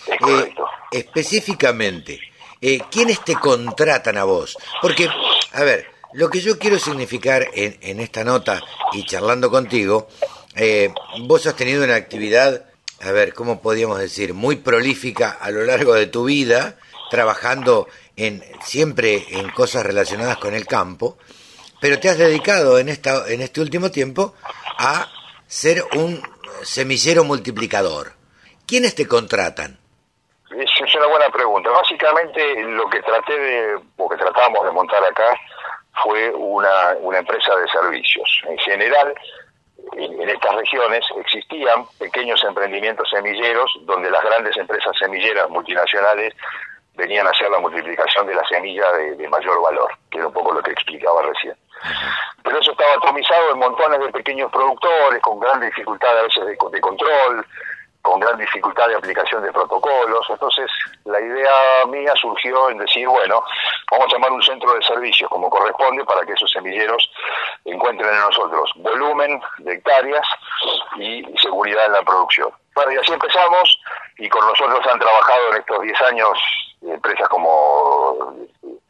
[0.08, 0.65] Es correcto.
[0.91, 2.19] Eh, específicamente,
[2.62, 4.58] eh, ¿quiénes te contratan a vos?
[4.82, 5.10] Porque,
[5.54, 10.08] a ver, lo que yo quiero significar en, en esta nota y charlando contigo,
[10.55, 12.65] eh, vos has tenido una actividad,
[13.01, 14.33] a ver, ¿cómo podríamos decir?
[14.33, 16.77] Muy prolífica a lo largo de tu vida,
[17.09, 21.17] trabajando en, siempre en cosas relacionadas con el campo,
[21.81, 24.35] pero te has dedicado en, esta, en este último tiempo
[24.77, 25.07] a
[25.47, 26.21] ser un
[26.63, 28.13] semillero multiplicador.
[28.65, 29.77] ¿Quiénes te contratan?
[30.49, 31.69] Es una buena pregunta.
[31.71, 35.35] Básicamente lo que traté de, o que tratamos de montar acá,
[36.01, 38.41] fue una, una empresa de servicios.
[38.47, 39.13] En general,
[39.97, 46.34] en, estas regiones existían pequeños emprendimientos semilleros donde las grandes empresas semilleras multinacionales
[46.95, 50.53] venían a hacer la multiplicación de la semilla de, mayor valor, que era un poco
[50.53, 51.56] lo que explicaba recién.
[52.43, 56.71] Pero eso estaba atomizado en montones de pequeños productores con grandes dificultades a veces de,
[56.71, 57.45] de control,
[58.03, 60.27] con gran dificultad de aplicación de protocolos.
[60.29, 60.69] Entonces,
[61.05, 63.41] la idea mía surgió en decir, bueno,
[63.89, 67.09] vamos a llamar un centro de servicios como corresponde para que esos semilleros
[67.63, 70.27] encuentren en nosotros volumen de hectáreas
[70.97, 72.51] y seguridad en la producción.
[72.75, 73.79] Bueno, y así empezamos
[74.17, 76.39] y con nosotros han trabajado en estos 10 años
[76.81, 78.35] empresas como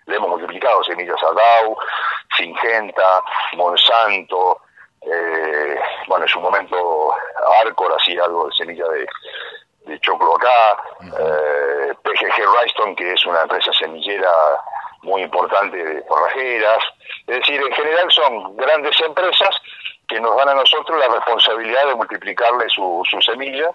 [0.07, 1.77] le hemos multiplicado Semillas Adau,
[2.35, 3.21] Singenta,
[3.55, 4.59] Monsanto,
[5.05, 7.13] eh, bueno, en su momento
[7.61, 9.05] Arcor hacía algo de semilla de,
[9.85, 14.31] de choclo acá, eh, PGG Ryston, que es una empresa semillera
[15.01, 16.83] muy importante de forrajeras,
[17.27, 19.55] es decir, en general son grandes empresas
[20.07, 23.71] que nos dan a nosotros la responsabilidad de multiplicarle su, su semilla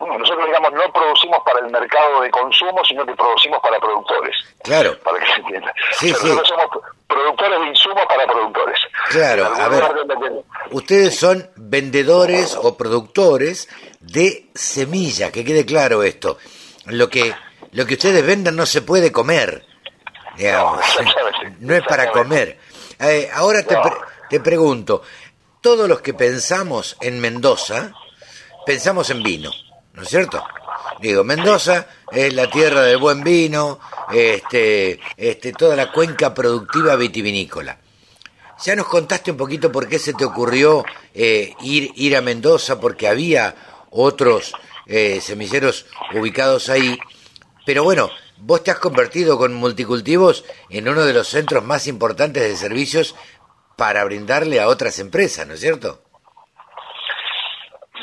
[0.00, 4.34] nosotros, digamos, no producimos para el mercado de consumo, sino que producimos para productores.
[4.62, 4.98] Claro.
[5.00, 5.74] Para que se entienda.
[6.02, 8.78] nosotros somos productores de insumos para productores.
[9.10, 9.84] Claro, a ver,
[10.70, 13.68] ustedes son vendedores o productores
[14.00, 16.38] de semilla, que quede claro esto.
[16.86, 17.34] Lo que,
[17.72, 19.64] lo que ustedes venden no se puede comer,
[20.36, 20.84] digamos.
[21.58, 22.58] No, es para comer.
[22.98, 23.76] Eh, ahora te,
[24.30, 25.02] te pregunto,
[25.60, 27.92] todos los que pensamos en Mendoza,
[28.64, 29.50] pensamos en vino.
[30.00, 30.42] ¿No es cierto?
[31.02, 33.78] Digo, Mendoza es la tierra del buen vino,
[34.10, 37.78] este, este, toda la cuenca productiva vitivinícola.
[38.64, 42.80] Ya nos contaste un poquito por qué se te ocurrió eh, ir, ir a Mendoza,
[42.80, 43.54] porque había
[43.90, 44.54] otros
[44.86, 45.84] eh, semilleros
[46.14, 46.98] ubicados ahí,
[47.66, 48.08] pero bueno,
[48.38, 53.14] vos te has convertido con multicultivos en uno de los centros más importantes de servicios
[53.76, 56.02] para brindarle a otras empresas, ¿no es cierto?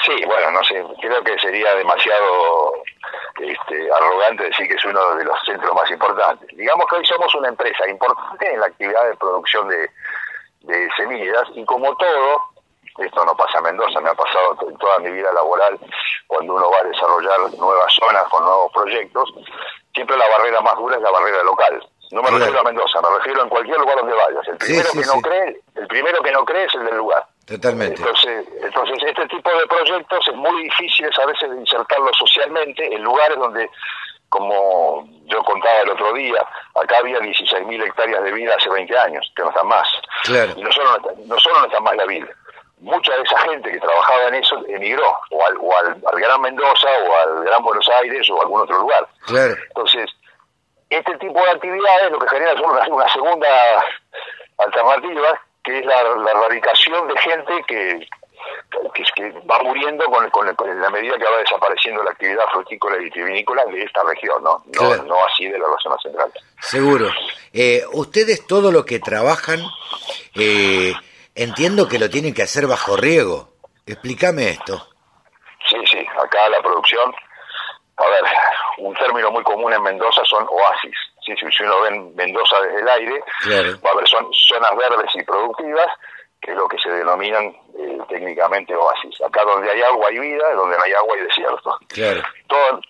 [0.07, 2.73] Sí, bueno, no sé, creo que sería demasiado
[3.41, 6.47] este, arrogante decir que es uno de los centros más importantes.
[6.55, 9.89] Digamos que hoy somos una empresa importante en la actividad de producción de,
[10.95, 12.41] semillas y como todo,
[12.97, 15.79] esto no pasa en Mendoza, me ha pasado en toda mi vida laboral,
[16.27, 19.33] cuando uno va a desarrollar nuevas zonas con nuevos proyectos,
[19.93, 21.85] siempre la barrera más dura es la barrera local.
[22.11, 24.47] No me refiero a Mendoza, me refiero en cualquier lugar donde vayas.
[24.47, 27.25] El primero que no cree, el primero que no cree es el del lugar.
[27.47, 28.01] Totalmente.
[28.01, 33.01] Entonces, entonces, este tipo de proyectos es muy difícil a veces de insertarlo socialmente en
[33.01, 33.69] lugares donde,
[34.27, 39.31] como yo contaba el otro día, acá había 16.000 hectáreas de vida hace 20 años,
[39.33, 39.87] que no están más.
[40.27, 42.27] Y no solo no, solo no están más la vida.
[42.79, 46.89] Mucha de esa gente que trabajaba en eso emigró, o al, o al, Gran Mendoza,
[47.07, 49.07] o al Gran Buenos Aires, o a algún otro lugar.
[49.69, 50.09] Entonces,
[50.89, 53.47] este tipo de actividades lo que genera es una, una segunda
[54.57, 58.07] alternativa que es la, erradicación de gente que,
[58.93, 63.65] que, va muriendo con, con, la medida que va desapareciendo la actividad frutícola y vitivinícola
[63.65, 64.63] de esta región, ¿no?
[64.79, 66.31] No, así de la zona central.
[66.61, 67.09] Seguro.
[67.51, 69.59] Eh, ustedes todo lo que trabajan,
[70.35, 70.93] eh,
[71.35, 73.49] entiendo que lo tienen que hacer bajo riego.
[73.85, 74.87] Explícame esto.
[75.69, 77.13] Sí, sí, acá la producción,
[77.97, 78.23] a ver,
[78.77, 80.95] un término muy común en Mendoza son oasis
[81.35, 83.23] si uno ve Mendoza desde el aire,
[83.83, 85.87] va a haber zonas verdes y productivas,
[86.41, 87.45] que es lo que se denominan
[87.77, 89.21] eh, técnicamente oasis.
[89.21, 91.77] Acá donde hay agua hay vida, donde no hay agua hay desierto.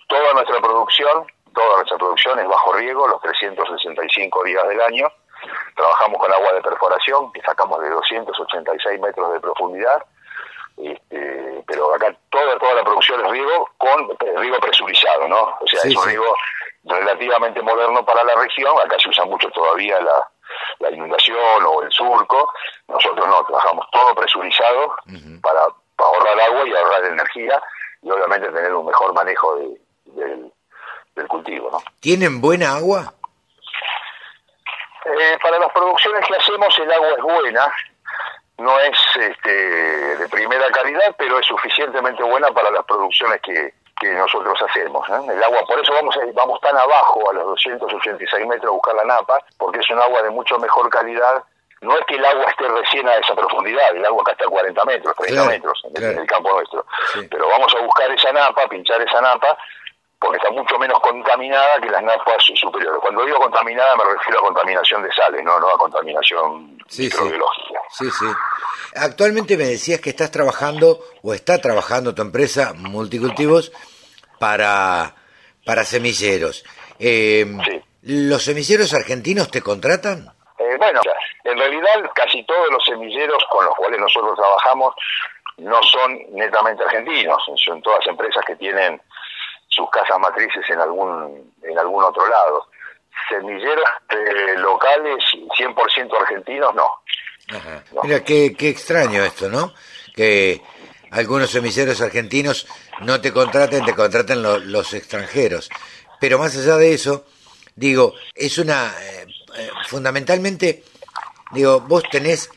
[0.08, 5.08] toda nuestra producción, toda nuestra producción es bajo riego los 365 días del año.
[5.76, 10.04] Trabajamos con agua de perforación, que sacamos de 286 metros de profundidad.
[10.78, 15.58] Este, pero acá toda toda la producción es riego con riego presurizado, ¿no?
[15.60, 16.36] O sea, es un riego
[16.88, 22.50] relativamente moderno para la región, acá se usa mucho todavía la, inundación o el surco,
[22.88, 24.96] nosotros no, trabajamos todo presurizado
[25.42, 27.62] para, ahorrar agua y ahorrar energía
[28.02, 29.58] y obviamente tener un mejor manejo
[30.06, 30.52] del,
[31.28, 31.70] cultivo.
[31.72, 31.80] ¿no?
[32.00, 33.14] ¿Tienen buena agua?
[35.06, 37.74] Eh, para las producciones que hacemos el agua es buena,
[38.60, 39.50] no es este,
[40.18, 45.08] de primera calidad, pero es suficientemente buena para las producciones que, que nosotros hacemos.
[45.10, 45.34] ¿eh?
[45.34, 49.06] El agua, por eso vamos, vamos tan abajo, a los 286 metros, a buscar la
[49.06, 51.44] napa, porque es un agua de mucho mejor calidad.
[51.82, 54.50] No es que el agua esté recién a esa profundidad, el agua acá está a
[54.50, 56.86] 40 metros, 30 metros en, el campo nuestro.
[57.30, 59.58] Pero vamos a buscar esa napa, pinchar esa napa,
[60.20, 63.00] porque está mucho menos contaminada que las napas superiores.
[63.00, 67.80] Cuando digo contaminada me refiero a contaminación de sales, no, no a contaminación microbiológica.
[67.90, 68.26] Sí, sí.
[68.96, 73.72] Actualmente me decías que estás trabajando o está trabajando tu empresa Multicultivos
[74.40, 75.14] para,
[75.66, 76.64] para semilleros.
[77.00, 77.46] Eh,
[78.04, 80.28] ¿Los semilleros argentinos te contratan?
[80.58, 81.02] Eh, bueno,
[81.44, 84.96] en realidad casi todos los semilleros con los cuales nosotros trabajamos
[85.58, 89.02] no son netamente argentinos, son todas empresas que tienen
[89.68, 92.68] sus casas matrices en algún en algún otro lado.
[93.30, 95.18] Semilleros eh, locales
[95.58, 96.90] 100% argentinos, no.
[98.04, 99.74] Mira, qué, qué extraño esto, ¿no?
[100.16, 100.62] Que
[101.12, 102.68] algunos semilleros argentinos
[103.02, 105.70] no te contraten, te contratan los extranjeros.
[106.20, 107.26] Pero más allá de eso,
[107.76, 109.26] digo, es una, eh,
[109.58, 110.84] eh, fundamentalmente,
[111.54, 112.50] digo, vos tenés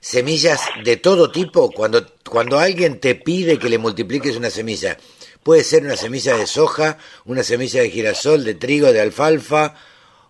[0.00, 4.96] semillas de todo tipo, cuando, cuando alguien te pide que le multipliques una semilla,
[5.42, 9.74] puede ser una semilla de soja, una semilla de girasol, de trigo, de alfalfa,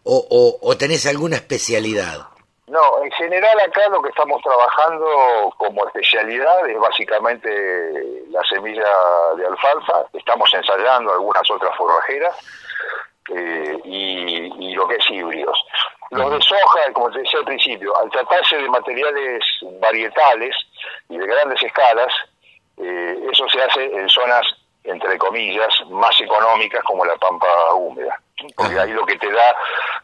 [0.04, 2.28] o, o tenés alguna especialidad.
[2.68, 7.48] No, en general acá lo que estamos trabajando como especialidad es básicamente
[8.30, 8.84] la semilla
[9.36, 12.36] de alfalfa, estamos ensayando algunas otras forrajeras
[13.34, 15.58] eh, y, lo que es híbridos.
[16.10, 19.42] Los de soja, como te decía al principio, al tratarse de materiales
[19.80, 20.54] varietales
[21.08, 22.12] y de grandes escalas,
[22.76, 24.46] eh, eso se hace en zonas,
[24.84, 28.18] entre comillas, más económicas como la pampa húmeda
[28.56, 29.56] porque ahí lo que te da,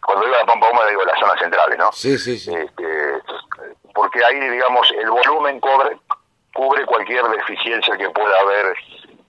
[0.04, 1.92] cuando digo la pampa húmeda digo las zonas centrales, ¿no?
[1.92, 2.54] Sí, sí, sí.
[2.54, 3.20] Este,
[3.94, 5.96] porque ahí, digamos, el volumen cubre,
[6.52, 8.74] cubre cualquier deficiencia que pueda haber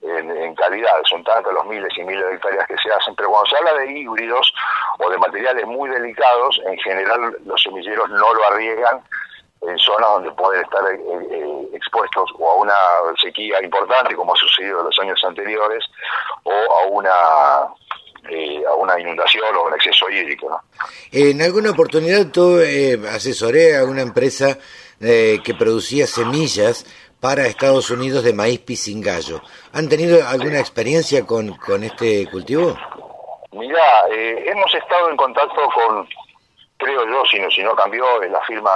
[0.01, 1.03] en, calidad.
[1.09, 3.73] Son tantos los miles y miles de hectáreas que se hacen, pero cuando se habla
[3.73, 4.53] de híbridos
[4.99, 9.03] o de materiales muy delicados, en general los semilleros no lo arriesgan
[9.61, 10.99] en zonas donde pueden estar eh,
[11.31, 12.75] eh, expuestos o a una
[13.21, 15.83] sequía importante, como ha sucedido en los años anteriores,
[16.43, 17.11] o a una
[18.27, 20.59] eh, a una inundación o un exceso hídrico.
[21.11, 24.57] En alguna oportunidad tú eh, asesoré a una empresa
[24.99, 26.87] eh, que producía semillas
[27.19, 29.41] para Estados Unidos de maíz pisingallo.
[29.73, 32.75] ¿Han tenido alguna experiencia con, con este cultivo?
[33.51, 36.07] Mira, hemos estado en contacto con,
[36.77, 38.71] creo yo, si no, si no cambió, la firma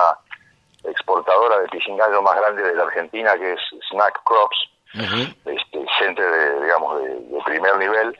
[0.83, 4.69] exportadora de pisingallo más grande de la Argentina, que es Snack Crops,
[5.45, 8.17] este, gente de, digamos, de primer nivel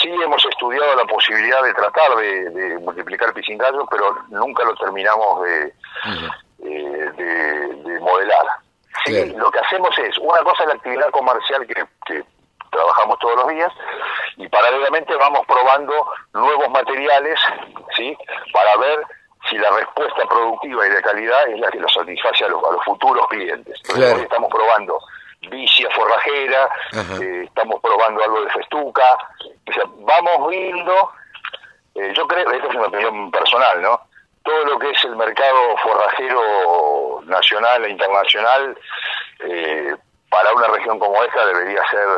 [0.00, 5.74] Sí hemos estudiado la posibilidad de tratar de, multiplicar pisingallo, pero nunca lo terminamos de,
[6.64, 8.46] eh, de, modelar.
[9.04, 12.24] Sí, lo que hacemos es, una cosa es la actividad comercial que,
[12.70, 13.70] trabajamos todos los días
[14.38, 17.38] y paralelamente vamos probando nuevos materiales,
[17.94, 18.16] ¿sí?
[18.50, 19.04] Para ver
[19.48, 22.72] si la respuesta productiva y de calidad es la que lo satisface a los, a
[22.72, 23.78] los futuros clientes.
[23.82, 24.98] Entonces, hoy estamos probando
[25.50, 26.68] vicia forrajera,
[27.20, 29.04] eh, estamos probando algo de festuca,
[29.68, 31.10] o sea, vamos viendo,
[31.96, 34.00] eh, yo creo, esta es una opinión personal, ¿no?
[34.44, 38.78] Todo lo que es el mercado forrajero nacional e internacional,
[39.40, 39.96] eh,
[40.30, 42.08] para una región como esta debería ser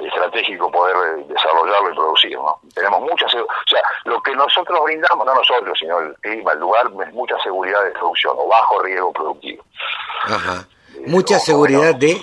[0.00, 2.58] estratégico poder desarrollarlo y producir, ¿no?
[2.74, 6.86] Tenemos mucha, o sea, lo que nosotros brindamos, no nosotros, sino el clima, el lugar,
[7.06, 9.64] es mucha seguridad de producción o bajo riesgo productivo.
[10.24, 10.66] Ajá.
[11.06, 12.14] Mucha seguridad de...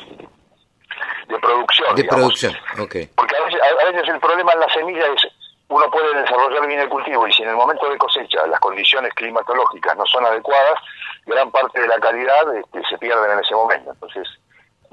[1.28, 1.96] De producción.
[1.96, 2.96] De producción, ok.
[3.16, 5.28] Porque a veces, el problema en la semilla es
[5.70, 9.12] uno puede desarrollar bien el cultivo y si en el momento de cosecha las condiciones
[9.16, 10.80] climatológicas no son adecuadas,
[11.26, 13.92] gran parte de la calidad este, se pierde en ese momento.
[13.92, 14.28] Entonces,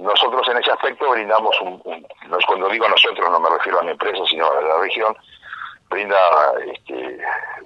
[0.00, 1.78] nosotros en ese aspecto brindamos un,
[2.46, 5.14] cuando digo nosotros no me refiero a mi empresa, sino a la región,
[5.90, 6.16] brinda
[6.72, 7.18] este,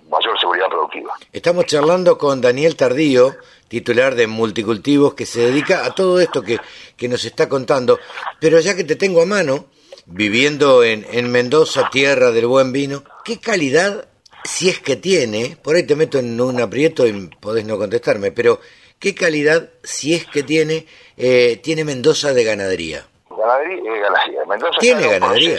[0.08, 1.14] mayor seguridad productiva.
[1.32, 3.36] Estamos charlando con Daniel Tardío,
[3.68, 6.58] titular de Multicultivos, que se dedica a todo esto que,
[6.96, 7.98] que nos está contando.
[8.40, 9.66] Pero ya que te tengo a mano,
[10.06, 14.08] viviendo en, en Mendoza, tierra del buen vino, ¿qué calidad,
[14.42, 18.32] si es que tiene, por ahí te meto en un aprieto y podés no contestarme,
[18.32, 18.60] pero
[18.98, 23.04] ¿qué calidad, si es que tiene, eh, tiene Mendoza de ganadería?
[23.30, 24.44] Ganadería, eh, ganadería.
[24.46, 25.58] Mendoza ¿Tiene ganadería?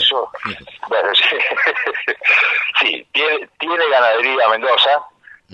[2.80, 5.06] sí, tiene, tiene ganadería Mendoza,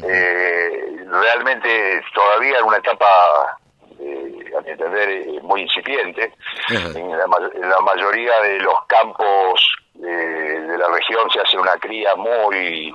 [0.03, 3.59] eh, realmente todavía en una etapa,
[4.01, 6.33] eh, a mi entender, eh, muy incipiente.
[6.71, 12.95] En la, mayoría de los campos eh, de la región se hace una cría muy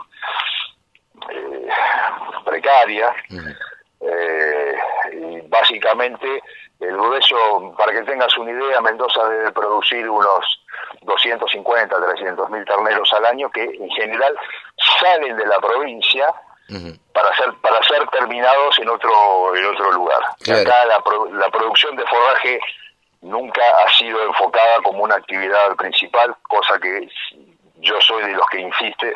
[2.46, 3.14] precaria.
[5.12, 5.42] y
[5.88, 6.44] básicamente
[6.80, 10.62] el grueso, para que tengas una idea, Mendoza debe producir unos
[11.02, 14.36] 250, 300 mil terneros al año que en general
[15.00, 16.34] salen de la provincia
[17.14, 20.22] para ser para ser terminados en otro en otro lugar.
[20.42, 22.60] Acá la, la producción de forraje
[23.22, 27.08] nunca ha sido enfocada como una actividad principal, cosa que
[27.80, 29.14] yo soy de los que insiste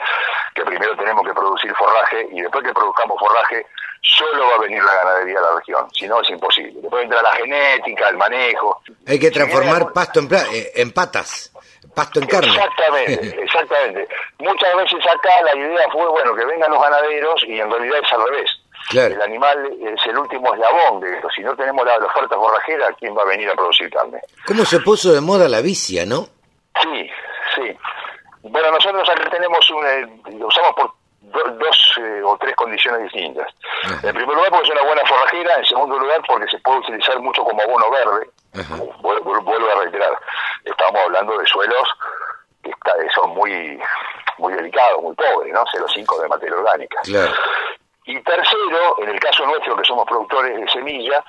[0.55, 3.65] que primero tenemos que producir forraje y después que produzcamos forraje
[4.01, 6.73] solo va a venir la ganadería a la región, si no es imposible.
[6.81, 8.81] Después entra la genética, el manejo.
[9.07, 11.51] Hay que transformar pasto en, eh, en patas
[11.93, 12.53] pasto en carne.
[12.53, 14.07] Exactamente, exactamente.
[14.39, 18.13] Muchas veces acá la idea fue, bueno, que vengan los ganaderos y en realidad es
[18.13, 18.49] al revés.
[18.93, 21.29] El animal es el último eslabón de esto.
[21.33, 24.19] Si no tenemos la, oferta forrajera, ¿quién va a venir a producir carne?
[24.45, 26.27] ¿Cómo se puso de moda la vicia, no?
[26.81, 27.09] Sí,
[27.55, 27.77] sí.
[28.43, 33.47] Bueno, nosotros acá tenemos un, eh, usamos por dos eh, o tres condiciones distintas.
[34.03, 35.57] En primer lugar, porque es una buena forrajera.
[35.57, 38.29] En segundo lugar, porque se puede utilizar mucho como abono verde.
[39.01, 39.35] Vuelvo,
[39.71, 40.17] a reiterar,
[40.65, 41.87] estamos hablando de suelos
[42.63, 42.71] que
[43.15, 43.79] son muy
[44.37, 45.63] muy delicados, muy pobres, ¿no?
[45.65, 46.97] 0,5 de materia orgánica.
[48.05, 51.23] Y tercero, en el caso nuestro, que somos productores de semilla,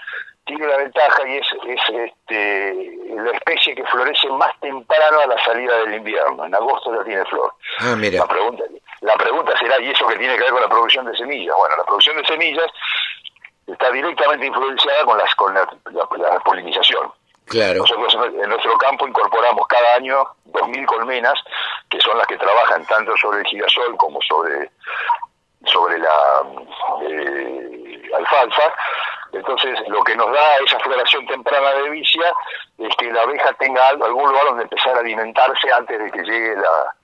[0.44, 5.44] tiene una ventaja y es, es este, la especie que florece más temprano a la
[5.44, 6.44] salida del invierno.
[6.44, 7.52] En agosto ya tiene flor.
[7.78, 8.20] Ah, mira.
[8.20, 8.64] La pregunta,
[9.02, 11.54] la pregunta será, ¿y eso qué tiene que ver con la producción de semillas?
[11.56, 12.66] Bueno, la producción de semillas
[13.66, 17.12] está directamente influenciada con, las, con la, polinización.
[17.46, 17.80] Claro.
[17.80, 21.34] Nosotros en nuestro campo incorporamos cada año 2.000 colmenas,
[21.90, 24.70] que son las que trabajan tanto sobre el girasol como sobre,
[25.66, 26.42] sobre la
[27.08, 28.74] eh, alfalfa.
[29.32, 32.34] Entonces, lo que nos da esa floración temprana de vicia
[32.78, 36.54] es que la abeja tenga algún lugar donde empezar a alimentarse antes de que llegue
[36.56, 36.94] la,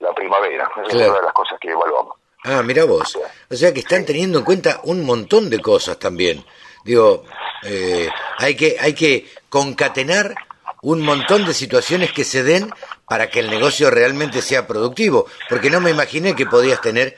[0.00, 0.70] la primavera.
[0.84, 2.16] Esa es una de las cosas que evaluamos.
[2.44, 3.16] Ah, mira vos.
[3.50, 6.44] O sea que están teniendo en cuenta un montón de cosas también.
[6.84, 7.24] Digo,
[7.62, 10.34] eh, hay que hay que concatenar
[10.82, 12.72] un montón de situaciones que se den
[13.08, 17.16] para que el negocio realmente sea productivo, porque no me imaginé que podías tener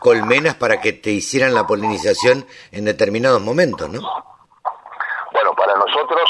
[0.00, 4.00] colmenas para que te hicieran la polinización en determinados momentos, ¿no?
[5.32, 6.28] Bueno, para nosotros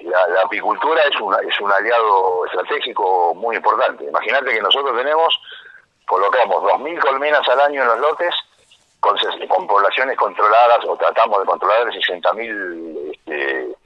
[0.00, 4.04] la, apicultura es, una, es un aliado estratégico muy importante.
[4.04, 5.38] Imagínate que nosotros tenemos,
[6.06, 8.34] colocamos 2.000 colmenas al año en los lotes,
[9.00, 9.16] con,
[9.48, 13.76] con poblaciones controladas, o tratamos de controlar 60.000 este,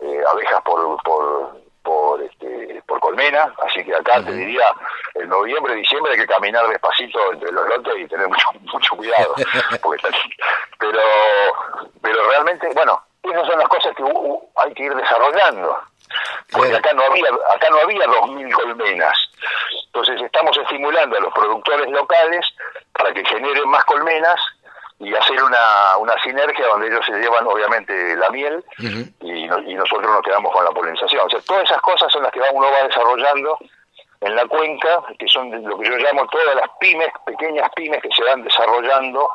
[0.00, 4.64] eh, abejas por, por, por, este, por colmena, así que acá te diría,
[5.22, 9.34] en noviembre, diciembre hay que caminar despacito entre los lotes y tener mucho, mucho cuidado.
[10.78, 11.00] pero,
[12.02, 14.04] pero realmente, bueno, esas son las cosas que
[14.56, 15.80] hay que ir desarrollando.
[16.50, 19.16] Porque acá no había, acá no había 2.000 colmenas.
[19.86, 22.44] Entonces estamos estimulando a los productores locales
[22.92, 24.38] para que generen más colmenas
[24.98, 30.06] y hacer una, una sinergia donde ellos se llevan obviamente la miel y, y, nosotros
[30.06, 31.26] nos quedamos con la polinización.
[31.26, 33.58] O sea, todas esas cosas son las que uno va desarrollando
[34.22, 38.08] en la cuenca, que son lo que yo llamo todas las pymes, pequeñas pymes que
[38.14, 39.28] se van desarrollando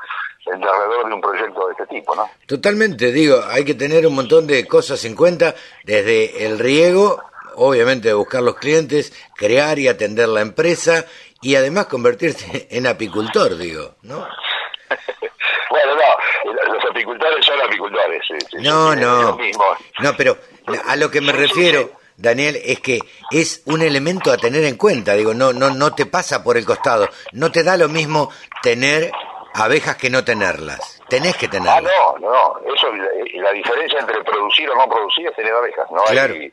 [0.52, 2.30] alrededor de un proyecto de este tipo, ¿no?
[2.46, 7.22] Totalmente, digo, hay que tener un montón de cosas en cuenta, desde el riego,
[7.56, 11.06] obviamente buscar los clientes, crear y atender la empresa
[11.42, 14.20] y además convertirse en apicultor, digo, ¿no?
[15.70, 18.22] bueno, no, los apicultores son apicultores.
[18.62, 19.38] no, no,
[20.00, 20.38] no, pero
[20.86, 23.00] a lo que me refiero Daniel, es que
[23.32, 25.14] es un elemento a tener en cuenta.
[25.14, 27.08] Digo, no, no, no te pasa por el costado.
[27.32, 28.32] No te da lo mismo
[28.64, 29.12] tener
[29.54, 31.00] abejas que no tenerlas.
[31.08, 31.84] Tenés que tenerlas.
[31.86, 32.74] Ah, no, no.
[32.74, 35.90] Eso, la, diferencia entre producir o no producir es tener abejas.
[35.92, 36.34] No, claro.
[36.34, 36.52] Eh,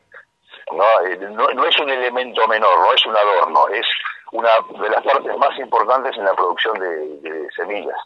[0.73, 3.69] no, no, es un elemento menor, no es un adorno.
[3.69, 3.87] Es
[4.33, 4.51] una
[4.83, 7.97] de las partes más importantes en la producción de, semillas.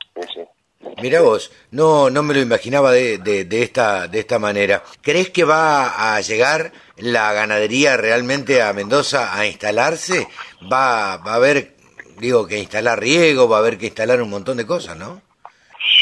[1.02, 4.82] Mira vos, no, no me lo imaginaba de, de, de, esta, de esta manera.
[5.02, 6.70] ¿Crees que va a llegar
[7.00, 10.28] la ganadería realmente a Mendoza a instalarse?
[10.72, 11.74] ¿Va, va a haber,
[12.18, 15.20] digo, que instalar riego, va a haber que instalar un montón de cosas, no?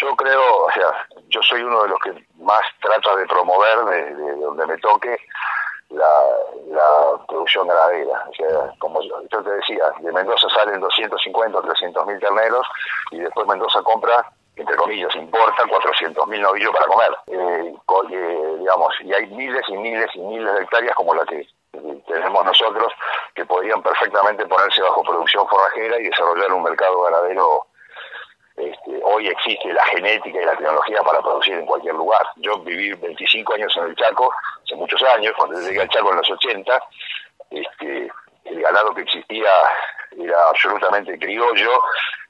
[0.00, 4.36] Yo creo, o sea, yo soy uno de los que más trata de promover, de,
[4.40, 5.16] donde me toque,
[5.90, 6.04] la,
[7.28, 8.24] producción ganadera.
[8.28, 12.66] O sea, como yo, te decía, de Mendoza salen 250 o 300 mil terneros
[13.10, 17.16] y después Mendoza compra entre comillas, importa 400.000 novillos para comer.
[17.26, 17.74] Eh,
[18.10, 21.46] eh, digamos, y hay miles y miles y miles de hectáreas como la que
[22.06, 22.92] tenemos nosotros
[23.34, 27.66] que podrían perfectamente ponerse bajo producción forrajera y desarrollar un mercado ganadero.
[28.56, 32.26] Este, hoy existe la genética y la tecnología para producir en cualquier lugar.
[32.36, 34.32] Yo viví 25 años en el Chaco,
[34.64, 36.82] hace muchos años, cuando llegué al Chaco en los 80,
[37.50, 38.10] este,
[38.44, 39.50] el ganado que existía
[40.18, 41.82] era absolutamente criollo,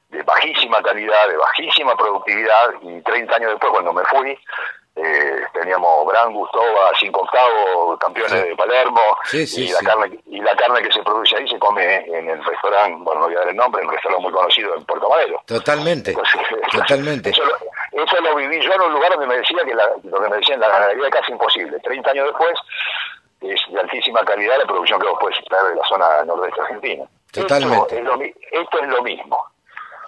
[0.08, 4.38] de bajísima calidad, de bajísima productividad, y 30 años después, cuando me fui,
[4.96, 10.80] eh, teníamos Gran Gustoba, cinco octavos, campeones de Palermo, y, la carne, y la carne
[10.82, 13.56] que se produce ahí se come en el restaurante, bueno, no voy a dar el
[13.56, 15.42] nombre, en un restaurante muy conocido en Puerto Madero.
[15.46, 16.14] Totalmente,
[16.72, 17.30] totalmente.
[17.30, 17.56] Eso lo,
[18.02, 20.36] eso lo, viví yo en un lugar donde me decía que la, lo que me
[20.36, 21.78] decían la ganadería es casi imposible.
[21.80, 22.54] 30 años después
[23.42, 27.04] es de altísima calidad la producción que vos puedes traer de la zona nordeste argentina.
[27.32, 28.02] Totalmente.
[28.52, 29.55] esto es lo mismo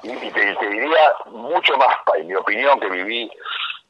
[0.03, 3.31] y te, diría mucho más, en mi opinión, que viví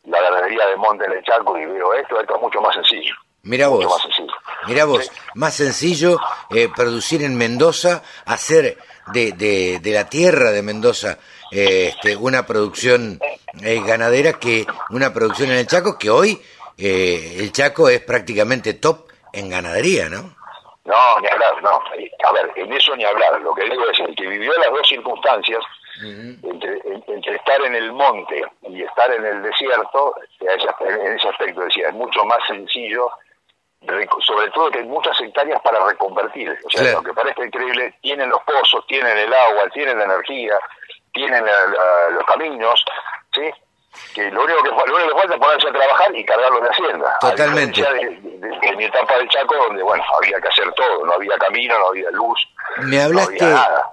[0.05, 3.15] la ganadería de Monte en el Chaco y veo esto, esto es mucho más sencillo.
[3.43, 4.33] Mira vos, más sencillo.
[4.67, 6.19] mira vos, más sencillo
[6.51, 8.77] eh, producir en Mendoza, hacer
[9.13, 11.19] de, de, de la tierra de Mendoza
[11.51, 13.19] eh, este, una producción
[13.63, 16.41] eh, ganadera que una producción en el Chaco, que hoy
[16.77, 20.37] el Chaco es prácticamente top en ganadería, ¿no?
[20.85, 21.71] No, ni hablar, no.
[21.71, 23.39] A ver, en eso ni hablar.
[23.43, 25.63] Lo que digo es el que vivió las dos circunstancias,
[26.03, 31.89] entre, entre, estar en el monte y estar en el desierto, en ese aspecto decía,
[31.89, 33.11] es mucho más sencillo
[34.21, 36.57] sobre todo que hay muchas hectáreas para reconvertir.
[36.65, 40.59] O sea, lo que parece increíble, tienen los pozos, tienen el agua, tienen la energía,
[41.13, 41.45] tienen
[42.11, 42.85] los caminos,
[43.33, 43.51] ¿sí?
[44.15, 46.69] Que lo único que, lo único que falta es ponerse a trabajar y cargarlo de
[46.69, 47.17] Hacienda.
[47.21, 47.85] Totalmente.
[48.63, 51.89] en mi etapa del Chaco, donde bueno, había que hacer todo, no había camino, no
[51.89, 52.39] había luz.
[52.83, 53.45] Me hablaste,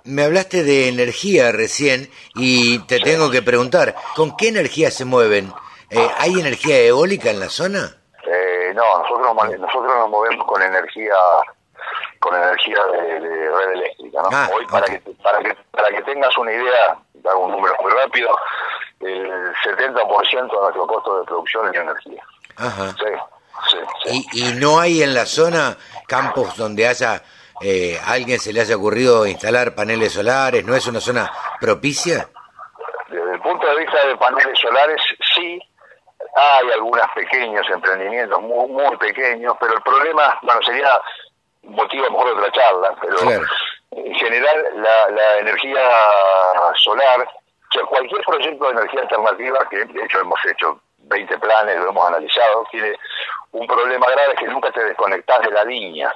[0.04, 5.54] me hablaste de energía recién y te tengo que preguntar, ¿con qué energía se mueven?
[5.90, 7.96] Eh, ¿Hay energía eólica en la zona?
[8.26, 11.16] Eh, no, nosotros, nosotros nos movemos con energía
[12.20, 14.22] con energía de, red eléctrica.
[14.24, 14.30] ¿no?
[14.32, 16.98] Ah, Hoy, para, que, para, que, para que tengas una idea,
[17.30, 18.36] hago un número muy rápido,
[19.06, 22.24] el 70% de nuestro costo de producción es energía.
[22.58, 22.96] Ajá.
[22.98, 25.78] Sí, sí, ¿Y, ¿Y, no hay en la zona
[26.08, 27.22] campos donde haya
[27.62, 30.66] eh, alguien se le haya ocurrido instalar paneles solares?
[30.66, 32.28] ¿No es una zona propicia?
[33.10, 35.02] Desde el punto de vista de paneles solares,
[35.36, 35.60] sí.
[36.38, 40.90] Hay algunos pequeños emprendimientos, muy, muy pequeños, pero el problema, bueno, sería
[41.64, 43.32] motivo mejor de otra charla, pero
[43.92, 45.80] en general la, la energía
[46.84, 47.26] solar
[47.84, 52.66] cualquier proyecto de energía alternativa, que de hecho hemos hecho 20 planes, lo hemos analizado,
[52.72, 52.98] tiene
[53.52, 56.14] un problema grave que nunca te desconectas de la línea.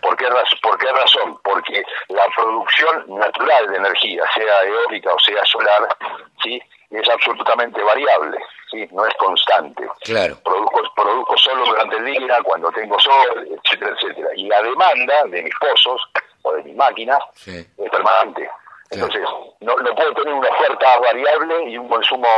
[0.00, 0.26] ¿Por, qué
[0.62, 1.38] ¿Por qué razón?
[1.44, 5.96] Porque la producción natural de energía, sea eólica o sea solar,
[6.42, 6.60] ¿sí?
[6.90, 8.38] es absolutamente variable,
[8.70, 8.88] ¿sí?
[8.92, 9.84] no es constante.
[10.02, 10.36] Claro.
[10.44, 14.28] Produzco, produzco solo durante el día, cuando tengo sol, etcétera, etcétera.
[14.36, 16.00] Y la demanda de mis pozos
[16.42, 18.48] o de mis máquinas es permanente.
[18.94, 19.22] Entonces,
[19.60, 22.28] no, no puedo tener una oferta variable y un consumo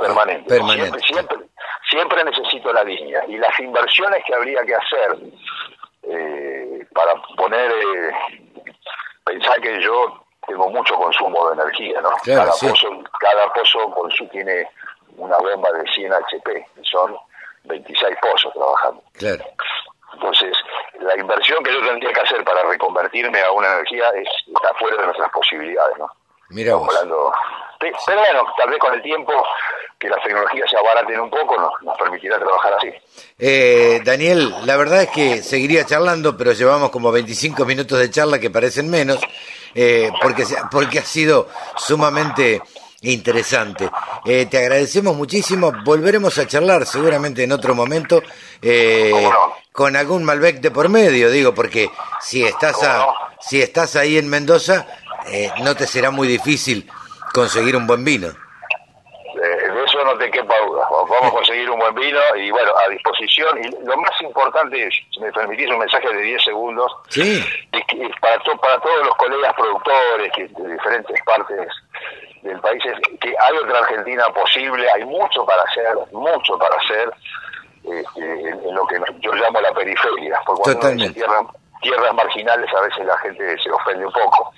[0.00, 0.54] permanente.
[1.00, 1.38] Siempre,
[1.90, 3.22] siempre, necesito la línea.
[3.28, 5.18] Y las inversiones que habría que hacer
[6.04, 8.12] eh, para poner, eh,
[9.24, 12.10] pensar que yo tengo mucho consumo de energía, ¿no?
[12.24, 12.88] cada, pozo,
[13.20, 14.66] cada pozo tiene
[15.16, 17.16] una bomba de 100 HP, son
[17.64, 19.02] 26 pozos trabajando.
[19.12, 19.44] Claro.
[20.14, 20.56] Entonces,
[21.00, 24.96] la inversión que yo tendría que hacer para reconvertirme a una energía es, está fuera
[24.96, 26.10] de nuestras posibilidades, ¿no?
[26.50, 26.88] Mira vos.
[26.98, 29.32] pero bueno, tal vez con el tiempo
[29.98, 32.90] que las tecnologías se abaraten un poco nos, nos permitirá trabajar así.
[33.38, 38.38] Eh, Daniel, la verdad es que seguiría charlando, pero llevamos como 25 minutos de charla
[38.38, 39.18] que parecen menos,
[39.74, 42.62] eh, porque, porque ha sido sumamente
[43.02, 43.88] interesante.
[44.24, 45.72] Eh, te agradecemos muchísimo.
[45.84, 48.22] Volveremos a charlar seguramente en otro momento
[48.62, 49.12] eh,
[49.72, 51.90] con algún Malbec de por medio, digo, porque
[52.20, 53.06] si estás a,
[53.40, 54.86] si estás ahí en Mendoza,
[55.26, 56.90] eh, no te será muy difícil
[57.32, 58.28] conseguir un buen vino.
[58.28, 60.88] de eso no te quepa duda.
[60.90, 63.58] Vamos a conseguir un buen vino y bueno, a disposición.
[63.62, 67.44] Y lo más importante, si me permitís un mensaje de 10 segundos, sí.
[68.20, 71.68] para, para todos los colegas productores que de diferentes partes
[72.42, 77.10] del país es que hay otra Argentina posible, hay mucho para hacer, mucho para hacer
[77.84, 81.24] este, en, lo que yo llamo la periferia, porque cuando se
[81.80, 84.52] tierras marginales a veces la gente se ofende un poco,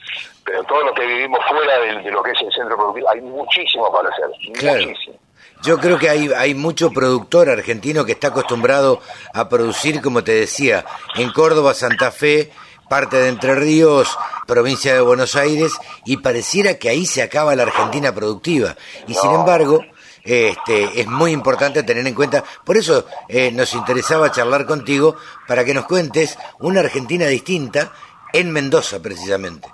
[0.45, 3.93] pero todo lo que vivimos fuera de, lo que es el centro productivo, hay muchísimo
[3.93, 5.17] para hacer, muchísimo.
[5.63, 9.01] Yo creo que hay, hay mucho productor argentino que está acostumbrado
[9.35, 12.51] a producir, como te decía, en Córdoba, Santa Fe,
[12.91, 14.19] parte de Entre Ríos,
[14.49, 18.75] provincia de Buenos Aires, y pareciera que ahí se acaba la Argentina productiva.
[19.07, 19.79] Y sin embargo,
[20.25, 25.15] este, es muy importante tener en cuenta, por eso eh, nos interesaba charlar contigo,
[25.47, 27.93] para que nos cuentes una Argentina distinta
[28.33, 29.69] en Mendoza precisamente.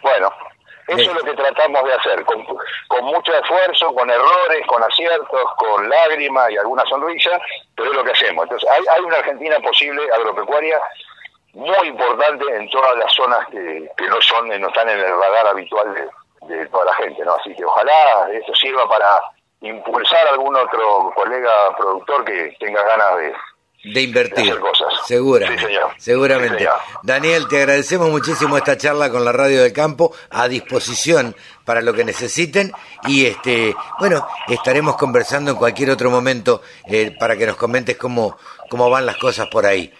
[0.00, 0.32] Bueno,
[0.86, 2.44] eso es lo que tratamos de hacer, con,
[2.86, 7.30] con, mucho esfuerzo, con errores, con aciertos, con lágrimas y alguna sonrisa,
[7.74, 8.44] pero es lo que hacemos.
[8.44, 10.78] Entonces, hay, hay una Argentina posible agropecuaria
[11.54, 15.48] muy importante en todas las zonas que, que no son no están en el radar
[15.48, 15.94] habitual
[16.46, 19.20] de, toda la gente no así que ojalá esto sirva para
[19.60, 23.34] impulsar a algún otro colega productor que tenga ganas de
[23.84, 24.50] de invertir.
[24.50, 24.92] hacer cosas.
[25.06, 25.78] Seguramente.
[25.98, 26.68] seguramente.
[27.02, 31.94] Daniel, te agradecemos muchísimo esta charla con la Radio del Campo, a disposición para lo
[31.94, 32.72] que necesiten
[33.06, 38.36] y este, bueno, estaremos conversando en cualquier otro momento eh, para que nos comentes cómo,
[38.68, 39.92] cómo van las cosas por ahí.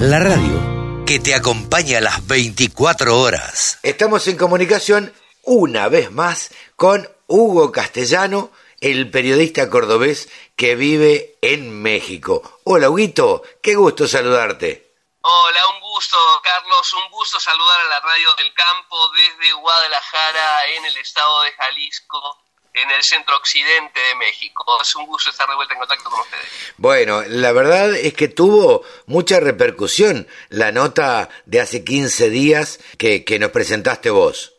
[0.00, 3.78] La radio que te acompaña a las 24 horas.
[3.84, 5.12] Estamos en comunicación
[5.44, 12.58] una vez más con Hugo Castellano, el periodista cordobés que vive en México.
[12.64, 14.87] Hola, Huguito, qué gusto saludarte.
[15.30, 20.86] Hola, un gusto, Carlos, un gusto saludar a la radio del campo desde Guadalajara, en
[20.86, 22.38] el estado de Jalisco,
[22.72, 24.80] en el centro occidente de México.
[24.80, 26.72] Es un gusto estar de vuelta en contacto con ustedes.
[26.78, 33.26] Bueno, la verdad es que tuvo mucha repercusión la nota de hace 15 días que,
[33.26, 34.54] que nos presentaste vos.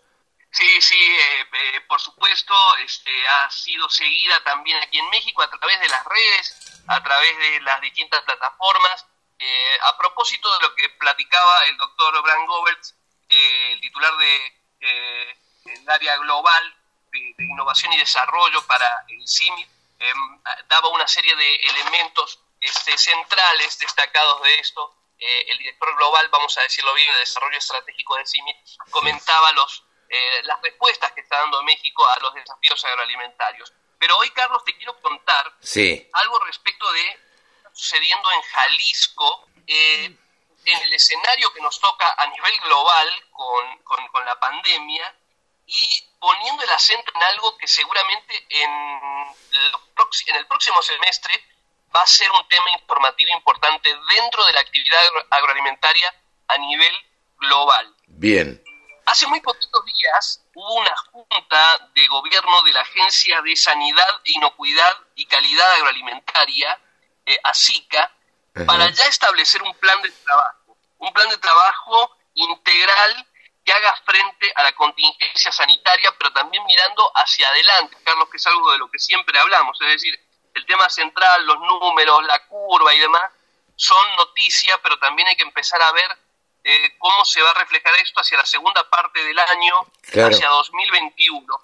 [0.52, 2.54] Sí, sí, eh, eh, por supuesto,
[2.86, 7.36] este, ha sido seguida también aquí en México a través de las redes, a través
[7.40, 9.09] de las distintas plataformas.
[9.40, 12.96] Eh, a propósito de lo que platicaba el doctor Bran Goberts,
[13.30, 14.56] el titular de
[15.66, 16.76] el área global
[17.12, 19.68] de, innovación y desarrollo para el CIMI,
[20.00, 24.96] em, daba una serie de elementos este, centrales destacados de esto.
[25.20, 28.56] el director global, vamos a decirlo bien, de desarrollo estratégico del CIMI,
[28.90, 33.72] comentaba los eh, las respuestas que está dando México a los desafíos agroalimentarios.
[34.00, 35.54] Pero hoy, Carlos, te quiero contar
[36.14, 37.29] algo respecto de
[37.74, 40.16] sucediendo en Jalisco, eh,
[40.66, 45.16] en el escenario que nos toca a nivel global con, con, la pandemia
[45.66, 51.44] y poniendo el acento en algo que seguramente en, en el próximo semestre
[51.96, 56.14] va a ser un tema informativo importante dentro de la actividad agroalimentaria
[56.48, 56.94] a nivel
[57.38, 57.96] global.
[58.08, 58.62] Bien.
[59.06, 64.94] Hace muy poquitos días hubo una junta de gobierno de la Agencia de Sanidad, Inocuidad
[65.16, 66.80] y Calidad Agroalimentaria,
[67.30, 68.12] eh, ASICA,
[68.66, 73.28] para ya establecer un plan de trabajo, un plan de trabajo integral
[73.64, 78.48] que haga frente a la contingencia sanitaria, pero también mirando hacia adelante, Carlos, que es
[78.48, 80.20] algo de lo que siempre hablamos, es decir,
[80.56, 83.32] el tema central, los números, la curva y demás,
[83.76, 86.18] son noticias, pero también hay que empezar a ver
[86.64, 89.76] eh, cómo se va a reflejar esto hacia la segunda parte del año,
[90.26, 91.62] hacia 2021.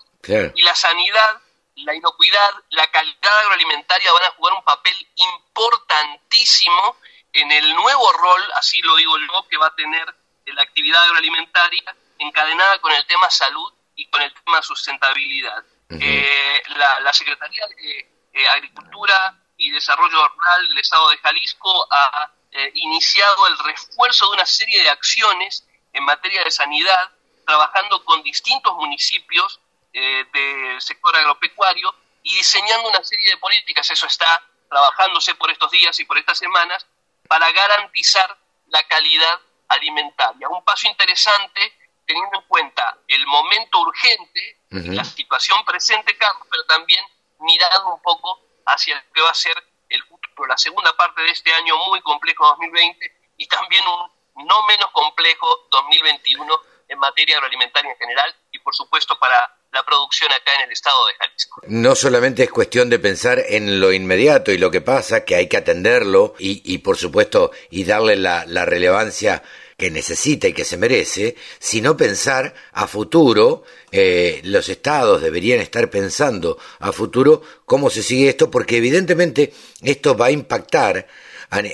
[0.56, 1.42] Y la sanidad,
[1.76, 6.98] la inocuidad, la calidad agroalimentaria van a jugar un papel importantísimo
[7.34, 10.16] en el nuevo rol, así lo digo yo, que va a tener
[10.46, 15.64] la actividad agroalimentaria encadenada con el tema salud y con el tema sustentabilidad.
[15.90, 22.72] Eh, la, Secretaría de eh, Agricultura y Desarrollo Rural del Estado de Jalisco ha eh,
[22.76, 27.12] iniciado el refuerzo de una serie de acciones en materia de sanidad,
[27.46, 29.60] trabajando con distintos municipios
[29.98, 33.90] eh, del sector agropecuario y diseñando una serie de políticas.
[33.90, 36.86] Eso está trabajándose por estos días y por estas semanas
[37.30, 38.38] para garantizar
[38.68, 39.40] la calidad
[39.70, 40.50] alimentaria.
[40.50, 47.04] Un paso interesante teniendo en cuenta el momento urgente, la situación presente, Carlos, pero también
[47.40, 49.56] mirando un poco hacia lo que va a ser
[49.88, 54.64] el futuro, la segunda parte de este año muy complejo 2020 y también un no
[54.64, 60.56] menos complejo 2021 en materia agroalimentaria en general y por supuesto para la producción acá
[60.56, 61.62] en el estado de Jalisco.
[61.68, 65.48] No solamente es cuestión de pensar en lo inmediato y lo que pasa, que hay
[65.48, 69.44] que atenderlo y, y por supuesto y darle la, relevancia
[69.78, 75.90] que necesita y que se merece, sino pensar a futuro, eh, los estados deberían estar
[75.90, 81.08] pensando a futuro cómo se sigue esto, porque evidentemente esto va a impactar,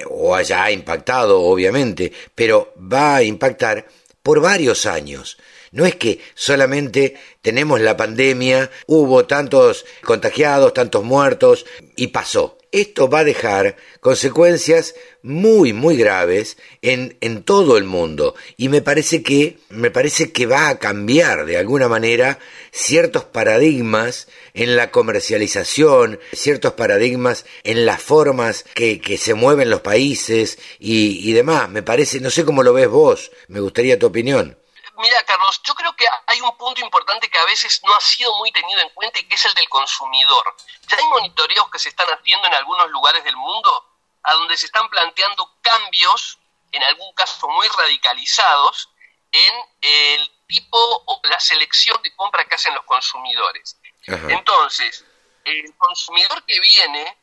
[0.10, 3.86] o haya impactado obviamente, pero va a impactar
[4.24, 5.38] por varios años.
[5.72, 11.66] No es que solamente tenemos la pandemia, hubo tantos contagiados, tantos muertos
[11.96, 18.34] y pasó esto va a dejar consecuencias muy muy graves en, en todo el mundo
[18.58, 22.40] y me parece que me parece que va a cambiar de alguna manera
[22.72, 29.82] ciertos paradigmas en la comercialización, ciertos paradigmas en las formas que, que se mueven los
[29.82, 31.70] países y, y demás.
[31.70, 34.58] Me parece, no sé cómo lo ves vos, me gustaría tu opinión.
[35.02, 38.38] Mira, Carlos, yo creo que hay un punto importante que a veces no ha sido
[38.38, 40.56] muy tenido en cuenta y que es el del consumidor.
[40.88, 43.88] Ya hay monitoreos que se están haciendo en algunos lugares del mundo
[44.24, 46.38] a donde se están planteando cambios,
[46.72, 48.89] en algún caso muy radicalizados,
[49.32, 53.80] en el tipo o la selección de compra que hacen los consumidores.
[54.06, 55.04] Entonces,
[55.43, 57.18] el consumidor que viene,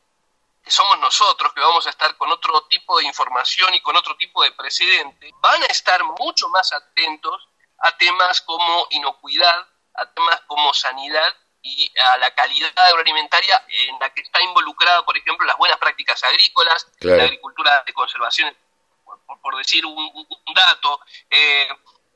[0.64, 4.16] que somos nosotros, que vamos a estar con otro tipo de información y con otro
[4.16, 7.49] tipo de precedente, van a estar mucho más atentos
[7.81, 14.12] a temas como inocuidad, a temas como sanidad y a la calidad agroalimentaria en la
[14.12, 18.57] que está involucrada, por ejemplo, las buenas prácticas agrícolas, la agricultura de conservación,
[19.43, 21.01] por, decir un, dato,
[21.31, 21.68] eh,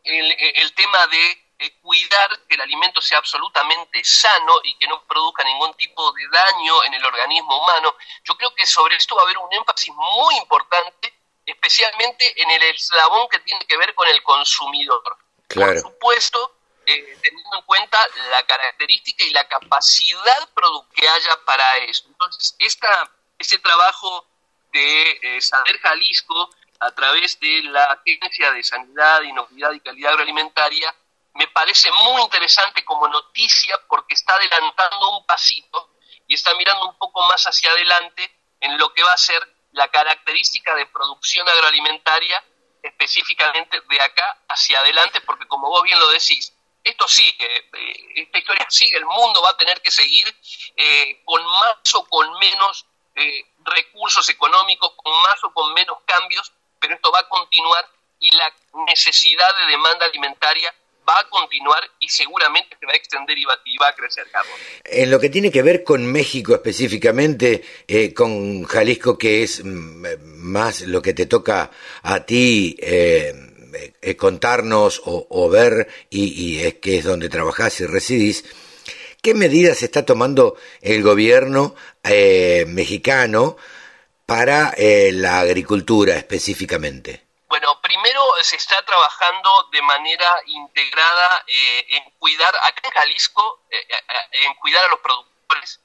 [0.04, 5.44] el, tema de eh, cuidar que el alimento sea absolutamente sano y que no produzca
[5.44, 7.94] ningún tipo de daño en el organismo humano.
[8.24, 11.12] Yo creo que sobre esto va a haber un énfasis muy importante,
[11.46, 15.02] especialmente en el eslabón que tiene que ver con el consumidor.
[15.54, 20.48] Por supuesto, eh, teniendo en cuenta la característica y la capacidad
[20.94, 22.04] que haya para eso.
[22.08, 24.26] Entonces, esta, este trabajo
[24.72, 26.50] de eh, Saber Jalisco
[26.80, 30.94] a través de la Agencia de Sanidad, Inocuidad y Calidad Agroalimentaria
[31.34, 35.90] me parece muy interesante como noticia porque está adelantando un pasito
[36.26, 38.30] y está mirando un poco más hacia adelante
[38.60, 39.40] en lo que va a ser
[39.72, 42.44] la característica de producción agroalimentaria
[42.82, 46.52] específicamente de acá hacia adelante, porque como vos bien lo decís,
[46.82, 50.24] esto sigue, eh, esta historia sigue, el mundo va a tener que seguir
[50.76, 56.52] eh, con más o con menos eh, recursos económicos, con más o con menos cambios,
[56.80, 58.52] pero esto va a continuar y la
[58.86, 60.74] necesidad de demanda alimentaria
[61.08, 64.26] va a continuar y seguramente se va a extender y va, a crecer.
[64.84, 70.04] En lo que tiene que ver con México específicamente, eh, con Jalisco, que es mm,
[70.36, 71.70] más lo que te toca
[72.02, 73.34] a ti eh,
[74.00, 78.44] eh, contarnos o, ver, y, es que es donde trabajás y residís,
[79.20, 81.74] ¿qué medidas está tomando el gobierno
[82.66, 83.56] mexicano
[84.26, 87.21] para la agricultura específicamente?
[87.52, 93.76] Bueno, primero se está trabajando de manera integrada eh, en cuidar, acá en Jalisco, eh,
[93.90, 95.78] eh, en cuidar a los productores,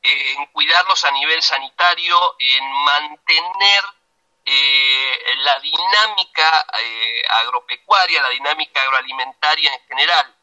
[0.00, 3.84] en cuidarlos a nivel sanitario, en mantener
[5.36, 6.66] la dinámica
[7.28, 10.34] agropecuaria, la dinámica agroalimentaria en general.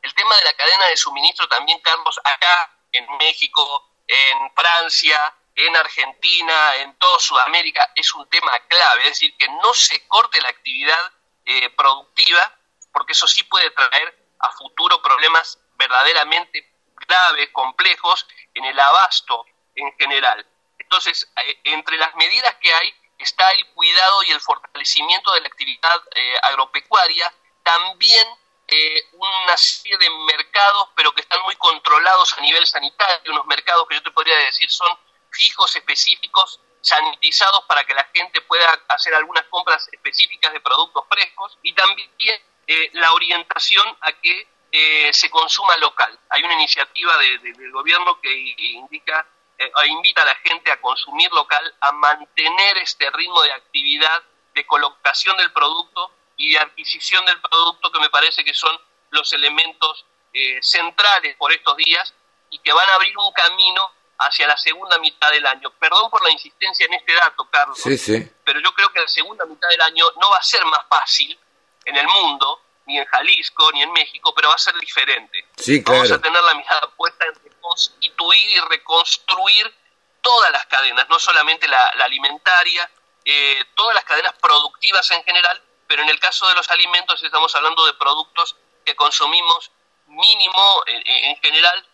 [0.00, 5.76] El tema de la cadena de suministro también, Carlos, acá en México, en Francia, en
[5.76, 10.48] Argentina, en toda Sudamérica, es un tema clave, es decir, que no se corte la
[10.48, 11.12] actividad
[11.44, 12.56] eh, productiva,
[12.92, 16.72] porque eso sí puede traer a futuro problemas verdaderamente
[17.06, 19.44] graves, complejos, en el abasto
[19.76, 20.44] en general.
[20.78, 25.46] Entonces, eh, entre las medidas que hay está el cuidado y el fortalecimiento de la
[25.46, 27.32] actividad eh, agropecuaria,
[27.62, 28.26] también
[29.12, 33.94] una serie de mercados, pero que están muy controlados a nivel sanitario, unos mercados que
[33.94, 34.88] yo te podría decir son
[35.34, 41.58] fijos específicos sanitizados para que la gente pueda hacer algunas compras específicas de productos frescos
[41.62, 42.10] y también
[42.66, 46.18] eh, la orientación a que eh, se consuma local.
[46.28, 49.26] Hay una iniciativa del gobierno que indica
[49.56, 54.22] eh, invita a la gente a consumir local, a mantener este ritmo de actividad,
[54.52, 58.78] de colocación del producto y de adquisición del producto que me parece que son
[59.10, 60.04] los elementos
[60.62, 62.12] centrales por estos días
[62.50, 65.70] y que van a abrir un camino hacia la segunda mitad del año.
[65.78, 67.78] Perdón por la insistencia en este dato, Carlos,
[68.44, 71.38] pero yo creo que la segunda mitad del año no va a ser más fácil
[71.84, 75.46] en el mundo, ni en Jalisco, ni en México, pero va a ser diferente.
[75.84, 79.74] Vamos a tener la mirada puesta en reconstituir y reconstruir
[80.20, 82.90] todas las cadenas, no solamente la, alimentaria,
[83.24, 87.54] eh, todas las cadenas productivas en general, pero en el caso de los alimentos estamos
[87.54, 89.70] hablando de productos que consumimos
[90.06, 91.86] mínimo en general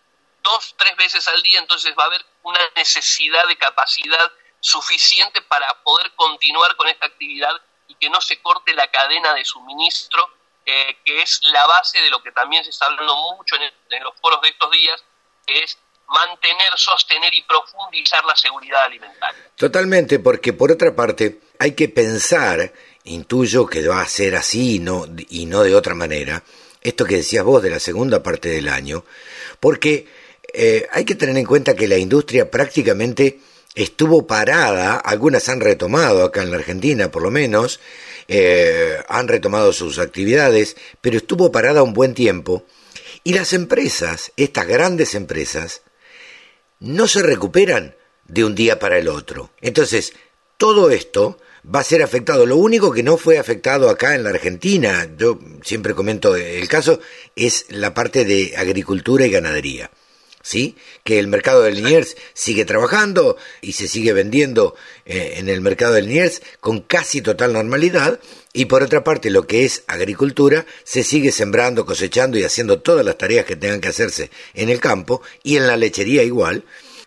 [0.42, 4.30] dos, tres veces al día, entonces va a haber una necesidad de capacidad
[4.60, 7.52] suficiente para poder continuar con esta actividad
[7.88, 10.30] y que no se corte la cadena de suministro,
[10.64, 14.14] eh, que es la base de lo que también se está hablando mucho en, los
[14.20, 15.02] foros de estos días,
[15.46, 19.50] que es mantener, sostener y profundizar la seguridad alimentaria.
[19.56, 22.72] Totalmente, porque por otra parte hay que pensar,
[23.04, 26.42] intuyo que va a ser así no, y no de otra manera,
[26.80, 29.04] esto que decías vos de la segunda parte del año,
[29.60, 30.19] porque
[30.54, 33.40] eh, hay que tener en cuenta que la industria prácticamente
[33.74, 37.80] estuvo parada, algunas han retomado acá en la Argentina por lo menos,
[38.28, 42.64] eh, han retomado sus actividades, pero estuvo parada un buen tiempo
[43.24, 45.82] y las empresas, estas grandes empresas,
[46.78, 47.94] no se recuperan
[48.26, 49.50] de un día para el otro.
[49.60, 50.14] Entonces,
[50.56, 52.46] todo esto va a ser afectado.
[52.46, 57.00] Lo único que no fue afectado acá en la Argentina, yo siempre comento el caso,
[57.36, 59.90] es la parte de agricultura y ganadería.
[60.42, 60.76] ¿Sí?
[61.04, 64.74] Que el mercado de Liniers sigue trabajando y se sigue vendiendo
[65.04, 68.20] eh, en el mercado de Liniers con casi total normalidad.
[68.52, 73.04] Y por otra parte, lo que es agricultura, se sigue sembrando, cosechando y haciendo todas
[73.04, 76.64] las tareas que tengan que hacerse en el campo y en la lechería igual,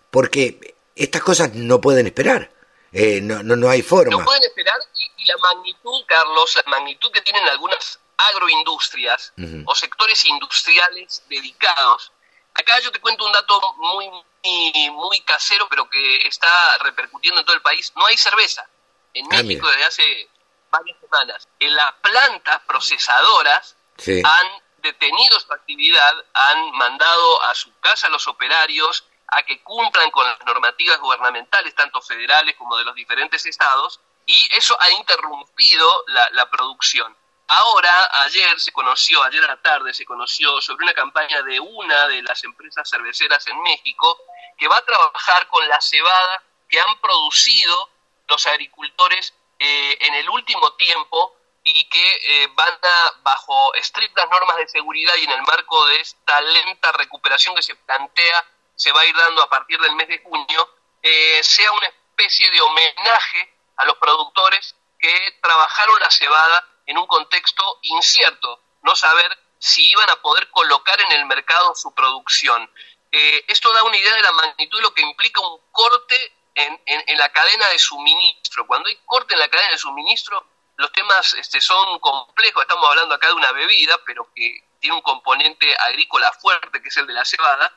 [0.09, 2.51] porque estas cosas no pueden esperar.
[2.93, 4.19] Eh, no, no, hay forma.
[4.19, 9.34] No pueden esperar y, la magnitud, Carlos, la magnitud que tienen algunas agroindustrias
[9.65, 12.11] o sectores industriales dedicados
[12.54, 14.10] Acá yo te cuento un dato muy,
[14.91, 17.91] muy, casero, pero que está repercutiendo en todo el país.
[17.95, 18.68] No hay cerveza
[19.14, 20.30] en ah, México desde hace
[20.70, 21.47] varias semanas.
[21.60, 23.76] En las plantas procesadoras
[24.24, 24.47] han
[24.78, 30.26] detenido su actividad, han mandado a su casa a los operarios a que cumplan con
[30.26, 36.49] las normativas gubernamentales, tanto federales como de los diferentes estados, y eso ha interrumpido la
[36.51, 37.16] producción.
[37.47, 42.07] Ahora, ayer se conoció, ayer a la tarde se conoció sobre una campaña de una
[42.07, 44.17] de las empresas cerveceras en México
[44.57, 47.89] que va a trabajar con la cebada que han producido
[48.27, 54.57] los agricultores eh, en el último tiempo y que eh, van a, bajo estrictas normas
[54.57, 59.01] de seguridad y en el marco de esta lenta recuperación que se plantea, se va
[59.01, 60.69] a ir dando a partir del mes de junio,
[61.01, 67.07] eh, sea una especie de homenaje a los productores que trabajaron la cebada en un
[67.07, 72.69] contexto incierto, no saber si iban a poder colocar en el mercado su producción.
[73.11, 76.81] Eh, esto da una idea de la magnitud de lo que implica un corte en,
[76.86, 78.67] en, la cadena de suministro.
[78.67, 82.63] Cuando hay corte en la cadena de suministro, los temas este, son complejos.
[82.63, 86.97] Estamos hablando acá de una bebida, pero que tiene un componente agrícola fuerte, que es
[86.97, 87.73] el de la cebada.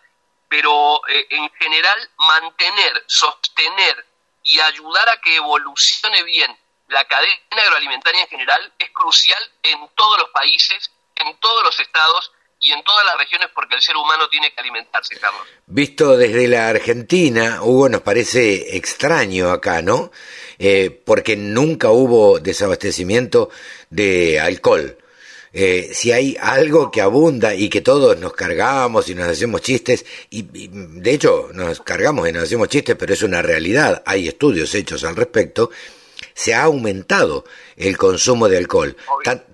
[0.48, 4.06] Pero eh, en general, mantener, sostener
[4.42, 6.56] y ayudar a que evolucione bien
[6.88, 12.32] la cadena agroalimentaria en general es crucial en todos los países, en todos los estados
[12.60, 15.42] y en todas las regiones porque el ser humano tiene que alimentarse, Carlos.
[15.66, 20.10] Visto desde la Argentina, Hugo, nos parece extraño acá, ¿no?
[20.58, 23.50] Eh, porque nunca hubo desabastecimiento
[23.90, 24.96] de alcohol.
[25.52, 30.04] Eh, si hay algo que abunda y que todos nos cargamos y nos hacemos chistes,
[30.28, 34.74] y, de hecho nos cargamos y nos hacemos chistes, pero es una realidad, hay estudios
[34.74, 35.70] hechos al respecto,
[36.36, 37.44] se ha aumentado
[37.76, 38.96] el consumo de alcohol,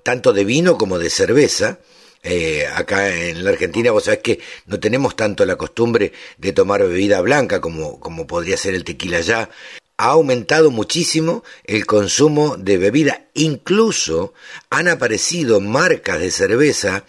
[0.03, 1.79] tanto de vino como de cerveza,
[2.25, 6.83] eh, acá en la Argentina, vos sabés que no tenemos tanto la costumbre de tomar
[6.83, 9.49] bebida blanca como, como podría ser el tequila ya.
[9.97, 13.27] Ha aumentado muchísimo el consumo de bebida.
[13.35, 14.35] Incluso
[14.69, 17.05] han aparecido marcas de cerveza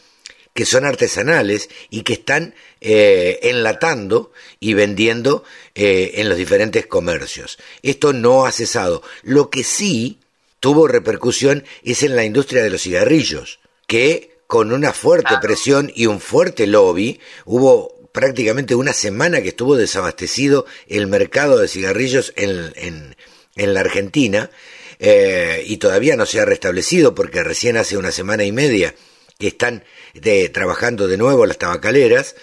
[0.53, 5.43] que son artesanales y que están eh, enlatando y vendiendo
[5.75, 7.57] eh, en los diferentes comercios.
[7.81, 9.01] Esto no ha cesado.
[9.23, 10.19] Lo que sí
[10.59, 16.05] tuvo repercusión es en la industria de los cigarrillos, que con una fuerte presión y
[16.05, 22.71] un fuerte lobby, hubo prácticamente una semana que estuvo desabastecido el mercado de cigarrillos en,
[23.55, 24.51] en, la Argentina
[24.99, 28.93] eh, y todavía no se ha restablecido porque recién hace una semana y media
[29.39, 29.83] que están
[30.13, 32.35] de, trabajando de nuevo las tabacaleras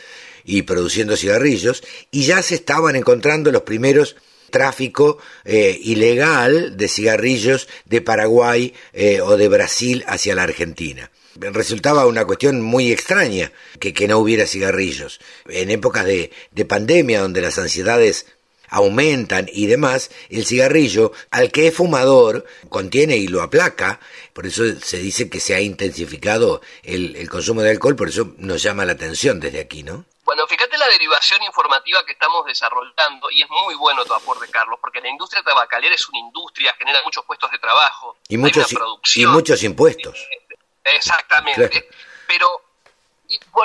[0.44, 4.16] y produciendo cigarrillos y ya se estaban encontrando los primeros
[4.50, 12.06] tráfico eh, ilegal de cigarrillos de Paraguay eh, o de Brasil hacia la Argentina resultaba
[12.06, 15.20] una cuestión muy extraña que, que no hubiera cigarrillos.
[15.48, 18.26] En épocas de, de pandemia, donde las ansiedades
[18.70, 24.00] aumentan y demás, el cigarrillo, al que es fumador, contiene y lo aplaca,
[24.32, 28.32] por eso se dice que se ha intensificado el, el, consumo de alcohol, por eso
[28.38, 30.04] nos llama la atención desde aquí, ¿no?
[30.24, 34.78] Bueno, fíjate la derivación informativa que estamos desarrollando, y es muy bueno tu aporte, Carlos,
[34.80, 38.72] porque la industria tabacalera es una industria, genera muchos puestos de trabajo, y muchos,
[39.16, 40.16] y muchos impuestos.
[40.16, 40.50] Eh,
[40.84, 41.88] Exactamente.
[42.26, 42.48] Pero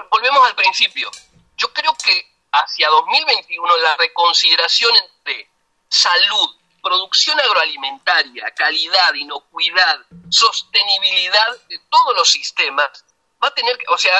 [0.09, 1.09] volvemos al principio.
[1.57, 5.49] Yo creo que hacia 2021 la reconsideración entre
[5.89, 9.99] salud, producción agroalimentaria, calidad, inocuidad,
[10.29, 13.05] sostenibilidad de todos los sistemas
[13.43, 14.17] va a tener que, o sea,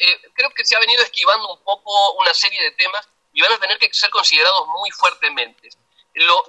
[0.00, 3.52] eh, creo que se ha venido esquivando un poco una serie de temas y van
[3.52, 5.70] a tener que ser considerados muy fuertemente.
[6.14, 6.44] Lo,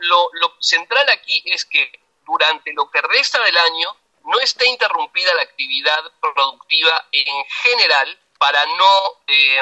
[0.60, 6.00] central aquí es que durante lo que resta del año no esté interrumpida la actividad
[6.20, 9.62] productiva en general para no eh,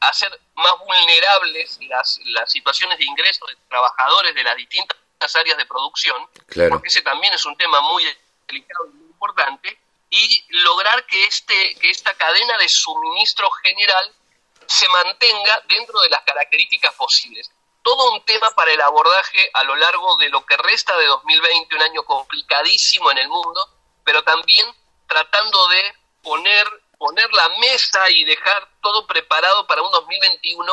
[0.00, 4.96] hacer más vulnerables las, las situaciones de ingreso de trabajadores de las distintas
[5.34, 6.16] áreas de producción,
[6.70, 8.04] porque ese también es un tema muy
[8.46, 9.78] delicado y muy importante,
[10.10, 14.14] y lograr que, este, que esta cadena de suministro general
[14.66, 17.50] se mantenga dentro de las características posibles.
[17.82, 21.74] Todo un tema para el abordaje a lo largo de lo que resta de 2020,
[21.74, 23.60] un año complicadísimo en el mundo,
[24.04, 24.66] pero también
[25.06, 26.66] tratando de poner,
[26.98, 30.72] poner la mesa y dejar todo preparado para un 2021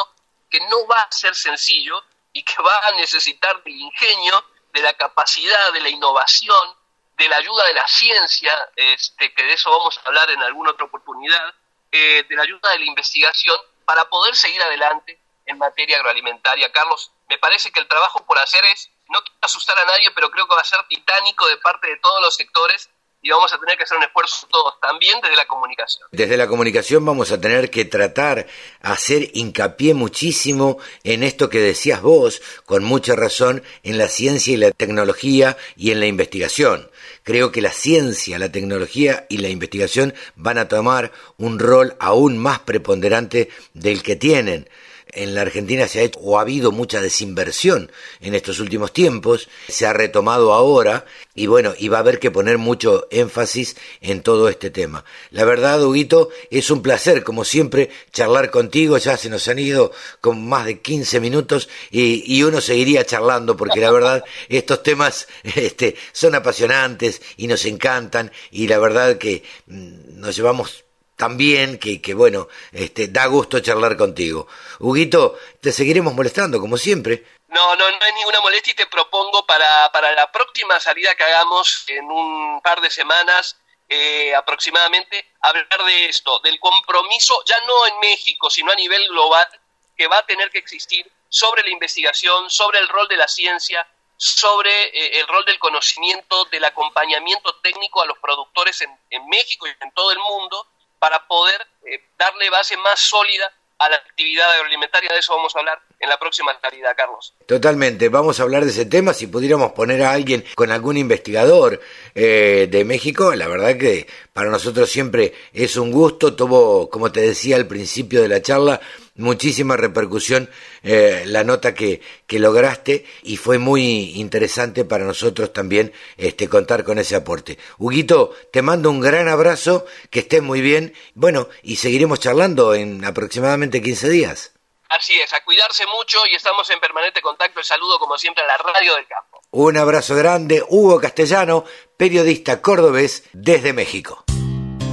[0.50, 4.94] que no va a ser sencillo y que va a necesitar del ingenio, de la
[4.94, 6.76] capacidad, de la innovación,
[7.18, 10.72] de la ayuda de la ciencia, este, que de eso vamos a hablar en alguna
[10.72, 11.54] otra oportunidad,
[11.92, 13.56] eh, de la ayuda de la investigación
[13.86, 16.72] para poder seguir adelante en materia agroalimentaria.
[16.72, 20.32] Carlos, me parece que el trabajo por hacer es, no quiero asustar a nadie, pero
[20.32, 22.90] creo que va a ser titánico de parte de todos los sectores
[23.24, 26.08] y vamos a tener que hacer un esfuerzo todos, también desde la comunicación.
[26.12, 28.48] Desde la comunicación vamos a tener que tratar,
[28.82, 34.58] hacer hincapié muchísimo en esto que decías vos, con mucha razón, en la ciencia y
[34.58, 36.92] la tecnología y en la investigación.
[37.24, 42.38] Creo que la ciencia, la tecnología y la investigación van a tomar un rol aún
[42.38, 44.70] más preponderante del que tienen
[45.16, 47.92] en la Argentina se ha hecho o ha habido mucha desinversión
[48.22, 51.06] en estos últimos tiempos, se ha retomado ahora
[51.36, 55.04] y bueno, y va a haber que poner mucho énfasis en todo este tema.
[55.32, 59.92] La verdad, Huguito, es un placer, como siempre, charlar contigo, ya se nos han ido
[60.22, 65.28] con más de 15 minutos y, y uno seguiría charlando porque la verdad estos temas
[65.44, 70.83] este, son apasionantes y nos encantan y la verdad que mm, nos llevamos
[71.16, 74.48] también que, que bueno, este, da gusto charlar contigo.
[74.80, 77.26] Huguito, te seguiremos molestando, como siempre.
[77.50, 81.24] No, no, no hay ninguna molestia y te propongo para, para la próxima salida que
[81.24, 83.58] hagamos en un par de semanas
[83.90, 89.48] eh, aproximadamente, hablar de esto, del compromiso, ya no en México, sino a nivel global,
[89.96, 93.88] que va a tener que existir sobre la investigación, sobre el rol de la ciencia,
[94.18, 99.68] sobre eh, el rol del conocimiento, del acompañamiento técnico a los productores en, en México
[99.68, 100.68] y en todo el mundo,
[101.04, 105.12] para poder eh, darle base más sólida a la actividad agroalimentaria.
[105.12, 107.34] De eso vamos a hablar en la próxima calidad, Carlos.
[107.46, 109.14] Totalmente, vamos a hablar de ese tema.
[109.14, 111.82] Si pudiéramos poner a alguien con algún investigador
[112.16, 116.38] eh, de México, la verdad que para nosotros siempre es un gusto.
[116.38, 118.80] Tuvo, como te decía al principio de la charla,
[119.16, 120.50] muchísima repercusión
[120.84, 126.84] eh, la nota que, que, lograste y fue muy interesante para nosotros también este, contar
[126.84, 127.58] con ese aporte.
[127.78, 133.06] Huguito, te mando un gran abrazo, que estés muy bien, bueno, y seguiremos charlando en
[133.06, 134.52] aproximadamente 15 días.
[134.90, 137.60] Así es, a cuidarse mucho y estamos en permanente contacto.
[137.60, 139.42] El saludo, como siempre, a la Radio del Campo.
[139.52, 141.64] Un abrazo grande, Hugo Castellano,
[141.98, 144.24] periodista cordobés desde México.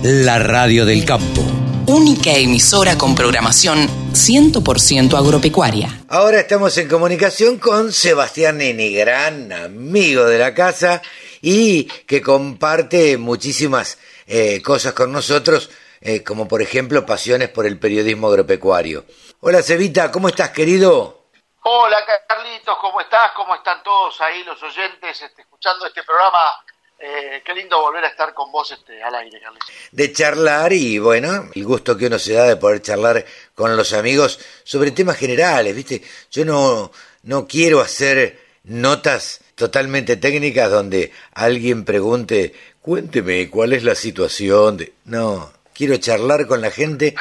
[0.03, 1.60] La Radio del Campo
[1.91, 5.89] única emisora con programación 100% agropecuaria.
[6.09, 11.03] Ahora estamos en comunicación con Sebastián Neni, gran amigo de la casa
[11.43, 15.69] y que comparte muchísimas eh, cosas con nosotros,
[16.01, 19.05] eh, como por ejemplo pasiones por el periodismo agropecuario.
[19.41, 21.25] Hola Cevita, ¿cómo estás querido?
[21.65, 21.97] Hola
[22.29, 23.33] Carlitos, ¿cómo estás?
[23.35, 26.55] ¿Cómo están todos ahí los oyentes este, escuchando este programa
[27.03, 29.63] eh, qué lindo volver a estar con vos este, al aire, Carlos.
[29.91, 33.25] De charlar y bueno, el gusto que uno se da de poder charlar
[33.55, 36.03] con los amigos sobre temas generales, ¿viste?
[36.31, 36.93] Yo no,
[37.23, 44.93] no quiero hacer notas totalmente técnicas donde alguien pregunte, cuénteme cuál es la situación de...
[45.07, 47.15] No, quiero charlar con la gente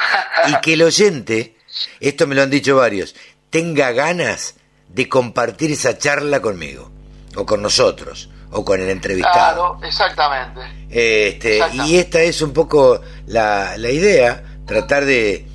[0.46, 1.56] y que el oyente,
[2.00, 3.14] esto me lo han dicho varios,
[3.48, 4.56] tenga ganas
[4.88, 6.90] de compartir esa charla conmigo
[7.34, 9.76] o con nosotros o con el entrevistado.
[9.76, 10.60] Claro, exactamente.
[10.90, 15.46] Este, Y esta es un poco la, la idea, tratar de,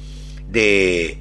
[0.47, 1.17] de,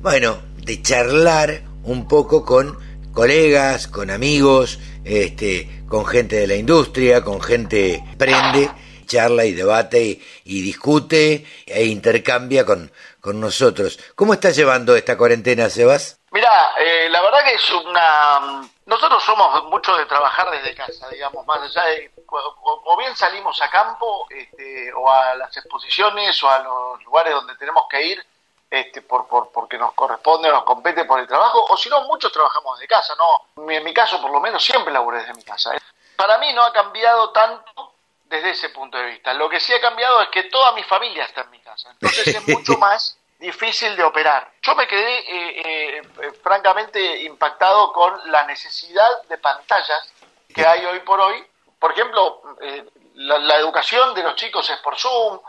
[0.00, 2.78] bueno, de charlar un poco con
[3.12, 8.70] colegas, con amigos, este, con gente de la industria, con gente prende,
[9.06, 13.98] charla y debate y, y discute e intercambia con, con nosotros.
[14.14, 16.18] ¿Cómo estás llevando esta cuarentena, Sebas?
[16.32, 16.48] Mira,
[16.80, 18.68] eh, la verdad que es una...
[18.92, 22.12] Nosotros somos mucho de trabajar desde casa, digamos, más allá de...
[22.28, 27.56] O, bien salimos a campo, este, o a las exposiciones, o a los lugares donde
[27.56, 28.26] tenemos que ir,
[28.70, 32.02] este, por, por, porque nos corresponde o nos compete por el trabajo, o si no,
[32.02, 33.70] muchos trabajamos desde casa, ¿no?
[33.70, 35.74] En mi caso, por lo menos, siempre laburé desde mi casa.
[35.74, 35.80] ¿eh?
[36.14, 37.94] Para mí no ha cambiado tanto
[38.26, 39.32] desde ese punto de vista.
[39.32, 41.90] Lo que sí ha cambiado es que toda mi familia está en mi casa.
[41.92, 44.50] Entonces es mucho más difícil de operar.
[44.62, 50.12] Yo me quedé eh, eh, francamente impactado con la necesidad de pantallas
[50.54, 51.44] que hay hoy por hoy.
[51.78, 52.84] Por ejemplo, eh,
[53.16, 55.40] la, educación de los chicos es por Zoom,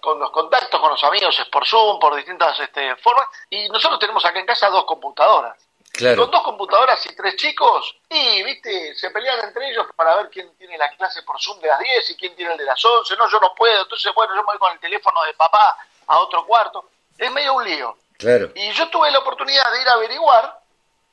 [0.00, 4.00] con los contactos con los amigos es por Zoom, por distintas este, formas, y nosotros
[4.00, 5.56] tenemos acá en casa dos computadoras.
[5.98, 10.54] Con dos computadoras y tres chicos, y, viste, se pelean entre ellos para ver quién
[10.56, 13.16] tiene la clase por Zoom de las 10 y quién tiene el de las 11.
[13.16, 13.82] No, yo no puedo.
[13.82, 16.84] Entonces, bueno, yo me voy con el teléfono de papá a otro cuarto
[17.18, 17.96] es medio un lío.
[18.18, 18.50] Claro.
[18.54, 20.60] Y yo tuve la oportunidad de ir a averiguar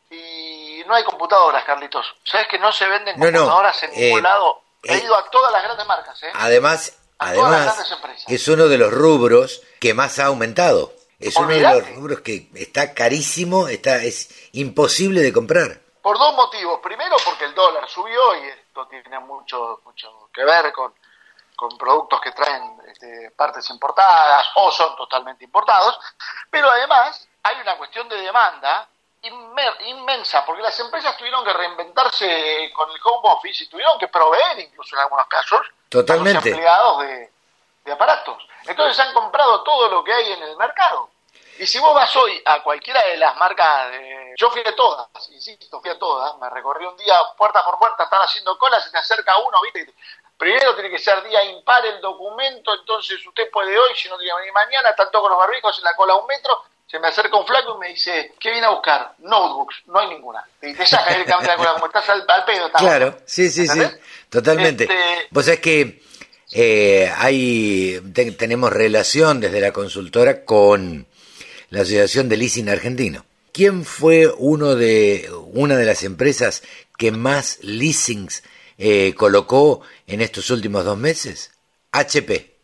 [0.10, 2.06] y no hay computadoras, Carlitos.
[2.24, 4.62] ¿Sabes que no se venden computadoras en ningún eh, lado?
[4.84, 6.32] He eh, ido a todas las grandes marcas, ¿eh?
[6.34, 7.76] Además, además
[8.28, 10.94] es uno de los rubros que más ha aumentado.
[11.20, 15.80] Es uno de los rubros que está carísimo, está es imposible de comprar.
[16.02, 16.82] Por dos motivos.
[16.84, 20.94] Primero, porque el dólar subió y esto tiene mucho, mucho que ver con,
[21.56, 26.00] con productos que traen este, partes importadas o son totalmente importados,
[26.50, 28.88] pero además hay una cuestión de demanda
[29.86, 34.60] inmensa, porque las empresas tuvieron que reinventarse con el home office y tuvieron que proveer,
[34.60, 36.38] incluso en algunos casos, Totalmente.
[36.38, 37.32] a los empleados de,
[37.86, 38.48] de aparatos.
[38.66, 41.10] Entonces han comprado todo lo que hay en el mercado.
[41.60, 44.34] Y si vos vas hoy a cualquiera de las marcas, de...
[44.38, 48.04] yo fui a todas, insisto, fui a todas, me recorrí un día puerta por puerta,
[48.04, 49.94] están haciendo colas, se te acerca uno, viste,
[50.44, 54.34] Primero tiene que ser día impar el documento, entonces usted puede hoy, si no tiene
[54.34, 57.38] que venir mañana, tanto con los barbijos en la cola un metro, se me acerca
[57.38, 59.14] un flaco y me dice, ¿qué viene a buscar?
[59.20, 60.44] Notebooks, no hay ninguna.
[60.62, 62.70] Y te saca directamente la cola, como estás al, pedo.
[62.74, 63.80] Claro, sí, sí, sí,
[64.30, 64.84] totalmente.
[64.84, 65.28] Este...
[65.32, 66.02] Vos sabés que
[66.52, 68.02] eh, hay,
[68.38, 71.08] tenemos relación desde la consultora con
[71.70, 73.24] la Asociación de Leasing Argentino.
[73.54, 76.64] ¿Quién fue uno de, una de las empresas
[76.98, 78.44] que más leasings
[78.78, 81.52] eh, colocó en estos últimos dos meses?
[81.92, 82.56] HP.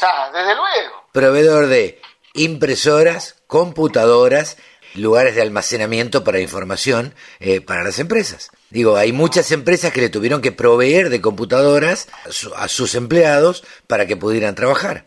[0.00, 1.08] Ah, desde luego.
[1.12, 2.00] Proveedor de
[2.34, 4.56] impresoras, computadoras,
[4.94, 8.50] lugares de almacenamiento para información eh, para las empresas.
[8.70, 12.08] Digo, hay muchas empresas que le tuvieron que proveer de computadoras
[12.56, 15.06] a, sus empleados para que pudieran trabajar.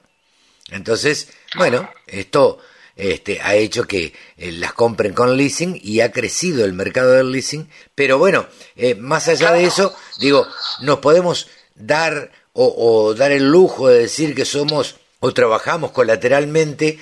[0.69, 2.59] Entonces, bueno, esto
[2.97, 7.31] este, ha hecho que eh, las compren con leasing y ha crecido el mercado del
[7.31, 7.71] leasing.
[7.95, 8.45] Pero bueno,
[8.75, 10.45] eh, más allá de eso, digo,
[10.81, 16.99] nos podemos dar o dar el lujo de decir que somos o trabajamos colateralmente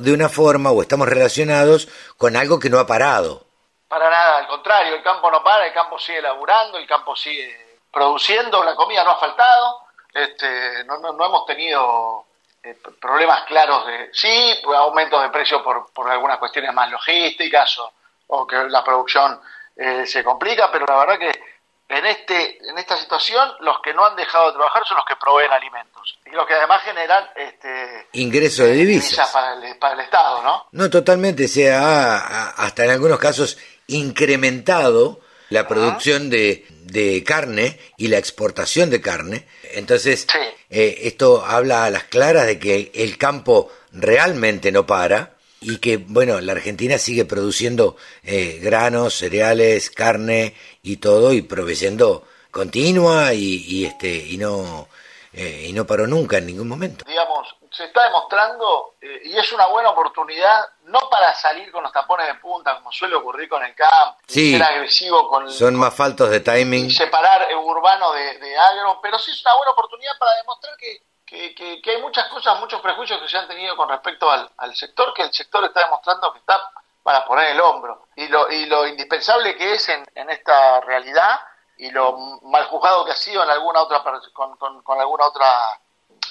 [0.00, 3.46] de una forma o estamos relacionados con algo que no ha parado.
[3.88, 7.78] Para nada, al contrario, el campo no para, el campo sigue laburando, el campo sigue
[7.90, 9.80] produciendo, la comida no ha faltado,
[10.12, 12.26] este, no, no, hemos tenido
[12.62, 17.92] eh, problemas claros de, sí, aumentos de precio por, por algunas cuestiones más logísticas o,
[18.28, 19.40] o que la producción
[19.76, 21.40] eh, se complica, pero la verdad que
[21.88, 25.16] en, este, en esta situación los que no han dejado de trabajar son los que
[25.16, 30.00] proveen alimentos y los que además generan este, ingreso de divisas para el, para el
[30.00, 30.66] Estado, ¿no?
[30.72, 33.56] No, totalmente, se ha hasta en algunos casos
[33.86, 39.46] incrementado la producción de, de, carne y la exportación de carne.
[39.74, 40.26] Entonces,
[40.70, 45.96] eh, esto habla a las claras de que el campo realmente no para y que,
[45.96, 53.64] bueno, la Argentina sigue produciendo eh, granos, cereales, carne y todo y proveyendo continua y,
[53.66, 54.88] y este y no
[55.32, 57.04] eh, y no paró nunca en ningún momento.
[57.06, 57.48] Digamos,
[57.78, 62.26] se está demostrando eh, y es una buena oportunidad no para salir con los tapones
[62.26, 66.40] de punta como suele ocurrir con el camp, ser agresivo con son más faltos de
[66.40, 71.02] timing, separar urbano de, de agro, pero sí es una buena oportunidad para demostrar que
[71.28, 75.22] que, hay muchas cosas, muchos prejuicios que se han tenido con respecto al, sector, que
[75.22, 76.58] el sector está demostrando que está
[77.02, 78.08] para poner el hombro.
[78.16, 81.40] Y lo, y lo indispensable que es en, esta realidad
[81.76, 84.02] y lo mal juzgado que ha sido en alguna otra
[84.32, 85.80] con, con, alguna otra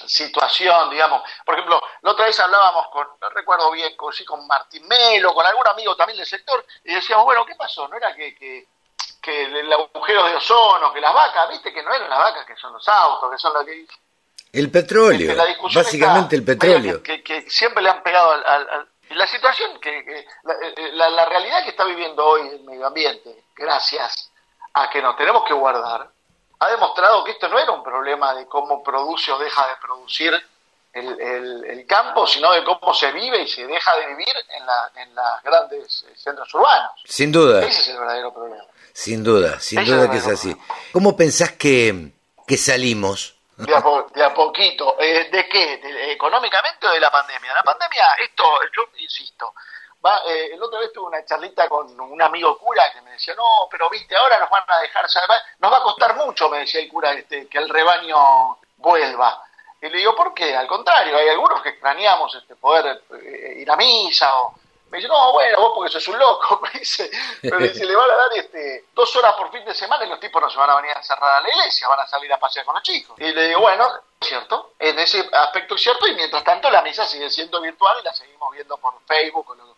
[0.06, 1.22] situación, digamos.
[1.44, 5.34] Por ejemplo, la otra vez hablábamos con, no recuerdo bien, con, sí, con Martín Melo,
[5.34, 7.88] con algún amigo también del sector, y decíamos, bueno, ¿qué pasó?
[7.88, 8.66] ¿No era que, que,
[9.20, 12.56] que el agujero de ozono, que las vacas, viste que no eran las vacas, que
[12.56, 13.86] son los autos, que son las que
[14.52, 15.36] el petróleo,
[15.74, 17.02] básicamente el petróleo.
[17.02, 18.88] Que, siempre le han pegado al...
[19.10, 20.26] la situación, que,
[20.94, 24.30] la, la, realidad que está viviendo hoy el medio ambiente, gracias
[24.72, 26.10] a que nos tenemos que guardar,
[26.58, 30.32] ha demostrado que esto no era un problema de cómo produce o deja de producir
[30.92, 34.90] el, el, campo, sino de cómo se vive y se deja de vivir en, la,
[34.96, 36.90] en los grandes centros urbanos.
[37.04, 37.64] Sin duda.
[37.64, 38.64] Ese es el verdadero problema.
[38.92, 40.56] Sin duda, sin duda que es así.
[40.92, 42.10] ¿Cómo pensás que,
[42.46, 44.96] que salimos de a, poquito.
[45.00, 46.12] Eh, ¿De qué?
[46.12, 47.52] ¿Económicamente o de la pandemia?
[47.54, 48.44] La pandemia, esto,
[48.76, 49.52] yo insisto,
[50.04, 53.34] va, eh, el otro vez tuve una charlita con un amigo cura que me decía,
[53.34, 55.06] no, pero viste, ahora nos van a dejar,
[55.58, 59.42] nos va a costar mucho, me decía el cura, este, que el rebaño vuelva.
[59.80, 60.56] Y le digo, ¿por qué?
[60.56, 64.54] Al contrario, hay algunos que extrañamos este, poder eh, ir a misa o
[64.90, 67.10] me dice, no, bueno, vos porque sos un loco, me dice,
[67.42, 70.18] pero dice, le van a dar este, dos horas por fin de semana y los
[70.18, 72.38] tipos no se van a venir a encerrar a la iglesia, van a salir a
[72.38, 73.16] pasear con los chicos.
[73.18, 73.86] Y le digo, bueno,
[74.18, 77.98] es cierto, en ese aspecto es cierto, y mientras tanto la misa sigue siendo virtual
[78.00, 79.77] y la seguimos viendo por Facebook o lo que.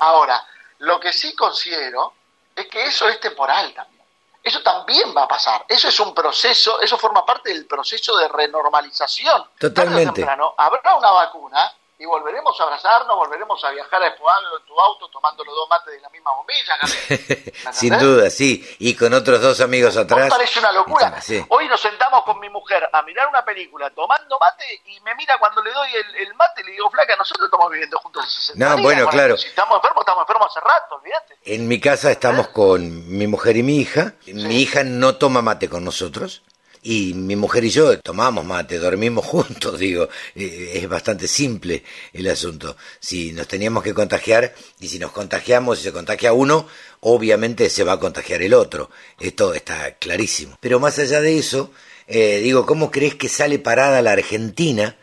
[0.00, 0.44] Ahora,
[0.78, 2.14] lo que sí considero
[2.54, 4.04] es que eso es temporal también.
[4.42, 5.64] Eso también va a pasar.
[5.66, 9.44] Eso es un proceso, eso forma parte del proceso de renormalización.
[9.58, 10.26] Totalmente.
[10.58, 11.72] habrá una vacuna
[12.04, 15.68] y volveremos a abrazarnos, volveremos a viajar a Espoalo en tu auto tomando los dos
[15.70, 16.76] mates de la misma bombilla.
[17.72, 20.28] Sin duda, sí, y con otros dos amigos atrás.
[20.28, 21.18] parece una locura.
[21.48, 25.38] Hoy nos sentamos con mi mujer a mirar una película tomando mate y me mira
[25.38, 28.76] cuando le doy el, mate y le digo, flaca, nosotros estamos viviendo juntos hace 60
[28.76, 29.38] No, bueno, claro.
[29.38, 31.38] Si estamos enfermos, estamos enfermos hace rato, olvídate.
[31.46, 32.52] En mi casa estamos ¿Eh?
[32.52, 34.12] con mi mujer y mi hija.
[34.26, 36.42] Mi hija no toma mate con nosotros
[36.84, 41.82] y mi mujer y yo tomamos mate, dormimos juntos, digo, eh, es bastante simple
[42.12, 42.76] el asunto.
[43.00, 46.68] Si nos teníamos que contagiar y si nos contagiamos y se contagia uno,
[47.00, 48.90] obviamente se va a contagiar el otro.
[49.18, 50.58] Esto está clarísimo.
[50.60, 51.70] Pero más allá de eso,
[52.06, 54.94] eh, digo, ¿cómo crees que sale parada la Argentina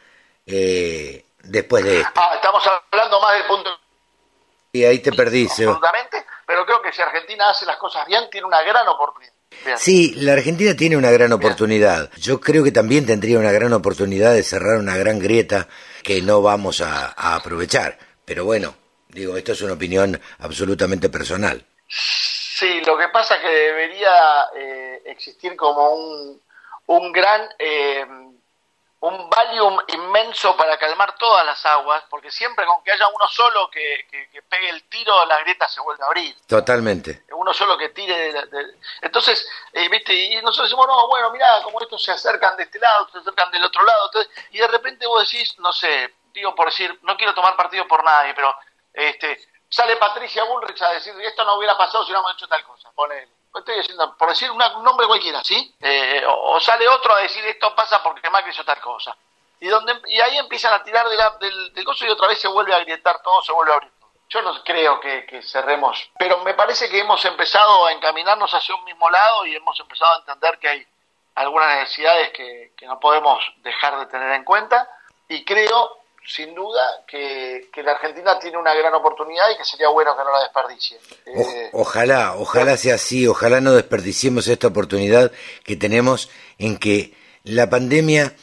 [0.46, 2.12] eh, después de esto?
[2.16, 3.70] Ah, estamos hablando más del punto.
[4.74, 8.48] Y ahí te perdí, Absolutamente, pero creo que si Argentina hace las cosas bien, tiene
[8.48, 9.31] una gran oportunidad.
[9.78, 12.10] Sí, la Argentina tiene una gran oportunidad.
[12.18, 15.68] Yo creo que también tendría una gran oportunidad de cerrar una gran grieta
[16.04, 17.98] que no vamos a, aprovechar.
[18.26, 18.76] Pero bueno,
[19.14, 21.66] Digo, esto es una opinión absolutamente personal.
[21.88, 26.42] Sí, lo que pasa es que debería eh, existir como un,
[26.86, 28.06] un gran eh,
[29.02, 33.70] un valium inmenso para calmar todas las aguas, porque siempre con que haya uno solo
[33.70, 34.06] que,
[34.48, 36.36] pegue el tiro, la grieta se vuelve a abrir.
[36.48, 37.24] Totalmente.
[37.32, 38.32] Uno solo que tire.
[39.02, 42.80] Entonces, eh, viste, y nosotros decimos, no, bueno, mira, como estos se acercan de este
[42.80, 44.12] lado, se acercan del otro lado,
[44.52, 48.04] y de repente vos decís, no sé, digo por decir, no quiero tomar partido por
[48.04, 48.54] nadie, pero
[48.94, 52.92] este sale Patricia Bullrich a decir, esto no hubiera pasado si hubiéramos hecho tal cosa,
[52.92, 53.28] pone
[53.60, 55.76] estoy diciendo, por decir un nombre cualquiera, ¿sí?
[55.82, 59.16] Eh, o, sale otro a decir esto pasa porque Macri hizo tal cosa.
[59.60, 61.08] Y, donde, y ahí empiezan a tirar
[61.40, 63.92] del, del coso y otra vez se vuelve a grietar todo, se vuelve a abrir.
[64.30, 68.86] Yo no creo que, cerremos, pero me parece que hemos empezado a encaminarnos hacia un
[68.86, 70.88] mismo lado y hemos empezado a entender que hay
[71.36, 74.90] algunas necesidades que, que no podemos dejar de tener en cuenta
[75.28, 80.16] y creo sin duda que, la Argentina tiene una gran oportunidad y que sería bueno
[80.16, 81.00] que no la desperdicie.
[81.26, 85.32] Eh, ojalá, ojalá sea así, ojalá no desperdiciemos esta oportunidad
[85.64, 88.36] que tenemos en que la pandemia,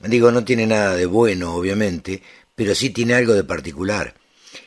[0.00, 2.22] digo, no tiene nada de bueno, obviamente,
[2.54, 4.14] pero sí tiene algo de particular,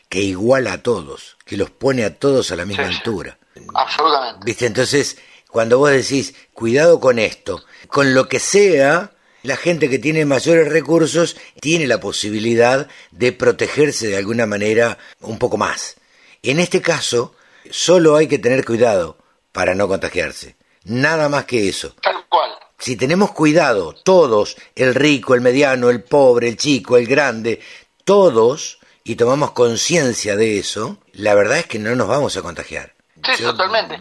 [0.07, 3.37] que iguala a todos, que los pone a todos a la misma altura.
[3.73, 4.45] Absolutamente.
[4.45, 4.65] ¿Viste?
[4.65, 5.17] Entonces,
[5.49, 9.11] cuando vos decís, cuidado con esto, con lo que sea,
[9.43, 15.37] la gente que tiene mayores recursos tiene la posibilidad de protegerse de alguna manera un
[15.37, 15.97] poco más.
[16.41, 17.35] En este caso,
[17.69, 19.17] solo hay que tener cuidado
[19.51, 20.55] para no contagiarse.
[20.85, 21.95] Nada más que eso.
[22.01, 22.51] Tal cual.
[22.79, 27.61] Si tenemos cuidado, todos, el rico, el mediano, el pobre, el chico, el grande,
[28.03, 32.93] todos, y tomamos conciencia de eso, la verdad es que no nos vamos a contagiar.
[33.23, 33.99] Sí, totalmente.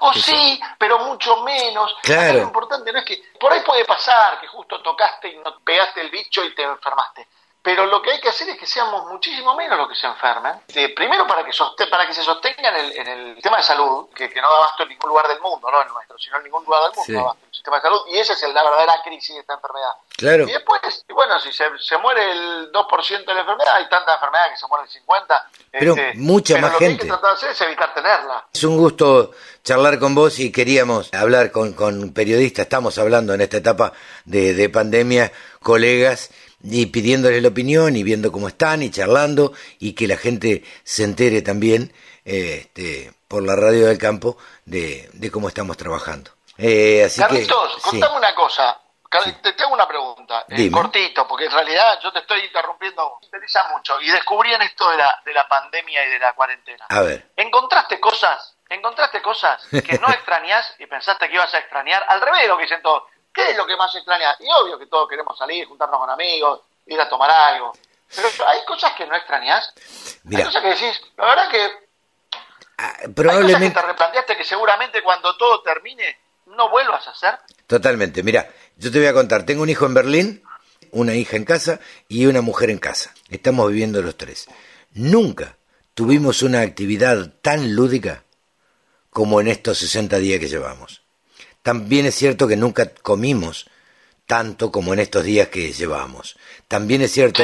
[0.00, 1.94] O sí, pero mucho menos.
[2.02, 2.38] Claro.
[2.38, 6.00] Lo importante no es que por ahí puede pasar que justo tocaste y no pegaste
[6.00, 7.28] el bicho y te enfermaste.
[7.62, 10.54] Pero lo que hay que hacer es que seamos muchísimo menos los que se enfermen.
[10.68, 11.50] Eh, primero para que,
[11.90, 14.84] para que se sostengan en el, en el tema de salud, que, no da abasto
[14.84, 17.54] en ningún lugar del mundo, no en nuestro, sino en ningún lugar del mundo, el
[17.54, 18.00] sistema de salud.
[18.08, 19.90] Y esa es la verdadera crisis de esta enfermedad.
[20.16, 20.44] Claro.
[20.48, 24.50] Y después, bueno, si se, se muere el 2% de la enfermedad, hay tanta enfermedad
[24.50, 25.42] que se muere el 50%.
[25.72, 26.96] Pero este, mucha más lo gente.
[26.96, 28.46] Que hay que tratar de hacer es evitar tenerla.
[28.52, 29.32] Es un gusto
[29.64, 32.62] charlar con vos y queríamos hablar con, con periodistas.
[32.62, 33.92] Estamos hablando en esta etapa
[34.24, 35.32] de, de pandemia,
[35.62, 36.30] colegas
[36.62, 41.04] y pidiéndoles la opinión y viendo cómo están y charlando y que la gente se
[41.04, 41.92] entere también
[42.24, 46.30] este, por la radio del campo de, cómo estamos trabajando.
[46.56, 48.80] Eh, así Carlitos, contame una cosa.
[49.42, 53.66] Te tengo una pregunta, eh, cortito, porque en realidad yo te estoy interrumpiendo, me interesa
[53.72, 56.84] mucho, y descubrí en esto de la, de la pandemia y de la cuarentena.
[56.90, 57.30] A ver.
[57.34, 58.54] ¿Encontraste cosas?
[58.68, 62.04] ¿Encontraste cosas que no extrañas y pensaste que ibas a extrañar?
[62.06, 63.04] Al revés lo que dicen todos.
[63.38, 64.34] ¿Qué es lo que más extraña?
[64.40, 67.72] Y obvio que todos queremos salir, juntarnos con amigos, ir a tomar algo.
[68.12, 69.72] Pero hay cosas que no extrañas.
[70.28, 71.70] Hay cosas que decís, la verdad que.
[73.14, 73.22] probablemente.
[73.22, 77.38] Ah, hay cosas que te replanteaste que seguramente cuando todo termine no vuelvas a hacer.
[77.68, 78.24] Totalmente.
[78.24, 79.46] Mira, yo te voy a contar.
[79.46, 80.42] Tengo un hijo en Berlín,
[80.90, 81.78] una hija en casa
[82.08, 83.14] y una mujer en casa.
[83.28, 84.48] Estamos viviendo los tres.
[84.94, 85.54] Nunca
[85.94, 88.24] tuvimos una actividad tan lúdica
[89.10, 91.02] como en estos 60 días que llevamos.
[91.62, 93.66] También es cierto que nunca comimos
[94.26, 96.36] tanto como en estos días que llevamos.
[96.68, 97.42] También es cierto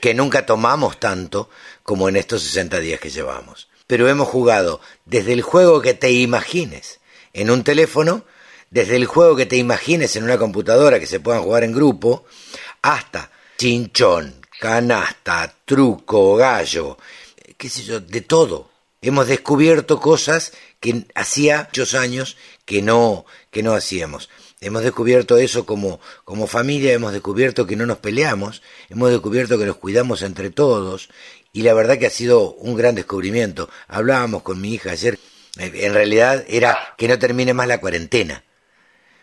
[0.00, 1.48] que nunca tomamos tanto
[1.84, 3.68] como en estos 60 días que llevamos.
[3.86, 6.98] Pero hemos jugado desde el juego que te imagines
[7.32, 8.24] en un teléfono,
[8.70, 12.24] desde el juego que te imagines en una computadora que se puedan jugar en grupo,
[12.82, 16.98] hasta chinchón, canasta, truco, gallo,
[17.56, 18.70] qué sé yo, de todo.
[19.00, 24.28] Hemos descubierto cosas que hacía muchos años que no, que no hacíamos.
[24.60, 29.66] Hemos descubierto eso como, como familia, hemos descubierto que no nos peleamos, hemos descubierto que
[29.66, 31.10] nos cuidamos entre todos
[31.52, 33.68] y la verdad que ha sido un gran descubrimiento.
[33.86, 35.18] Hablábamos con mi hija ayer,
[35.58, 38.44] eh, en realidad era que no termine más la cuarentena.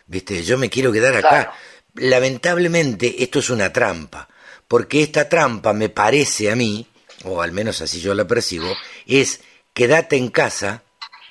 [0.06, 1.54] Viste, yo me quiero quedar acá.
[1.94, 4.28] Lamentablemente esto es una trampa,
[4.68, 6.86] porque esta trampa me parece a mí,
[7.24, 8.72] o al menos así yo la percibo,
[9.06, 9.40] es
[9.72, 10.82] quédate en casa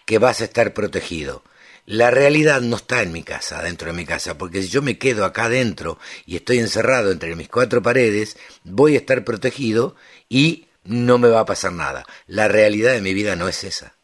[0.05, 1.43] que vas a estar protegido
[1.85, 4.97] la realidad no está en mi casa, dentro de mi casa, porque si yo me
[4.97, 9.95] quedo acá adentro y estoy encerrado entre mis cuatro paredes, voy a estar protegido
[10.29, 12.05] y no me va a pasar nada.
[12.27, 13.95] La realidad de mi vida no es esa.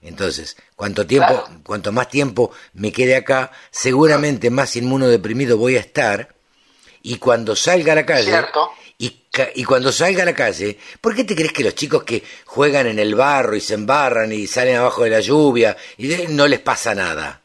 [0.00, 6.34] Entonces, cuanto tiempo, cuanto más tiempo me quede acá, seguramente más inmunodeprimido voy a estar
[7.02, 8.32] y cuando salga a la calle,
[9.54, 12.86] y, cuando salga a la calle, ¿por qué te crees que los chicos que juegan
[12.86, 16.60] en el barro y se embarran y salen abajo de la lluvia y no les
[16.60, 17.40] pasa nada?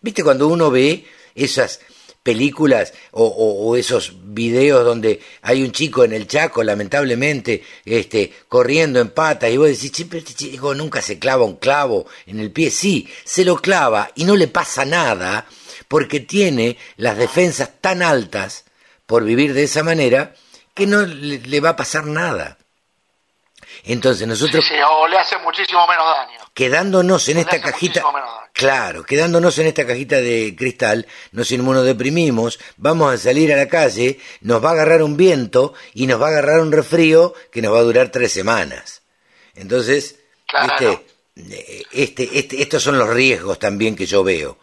[0.00, 1.04] ¿Viste cuando uno ve
[1.34, 1.80] esas
[2.22, 9.10] películas o, esos videos donde hay un chico en el Chaco, lamentablemente, este, corriendo en
[9.10, 12.70] patas y vos decís, este chico nunca se clava un clavo en el pie.
[12.70, 15.46] Sí, se lo clava y no le pasa nada
[15.88, 18.64] porque tiene las defensas tan altas
[19.04, 20.34] por vivir de esa manera
[20.74, 22.58] que no le, va a pasar nada.
[23.84, 24.64] Entonces nosotros...
[24.66, 26.40] Sí, o le hace muchísimo menos daño.
[26.52, 28.02] Quedándonos en esta cajita...
[28.52, 34.20] Claro, quedándonos en esta cajita de cristal, nos inmunodeprimimos, vamos a salir a la calle,
[34.42, 37.74] nos va a agarrar un viento y nos va a agarrar un refrío que nos
[37.74, 39.02] va a durar tres semanas.
[39.56, 40.20] Entonces,
[40.52, 41.04] este,
[41.90, 44.58] este, este, estos son los riesgos también que yo veo.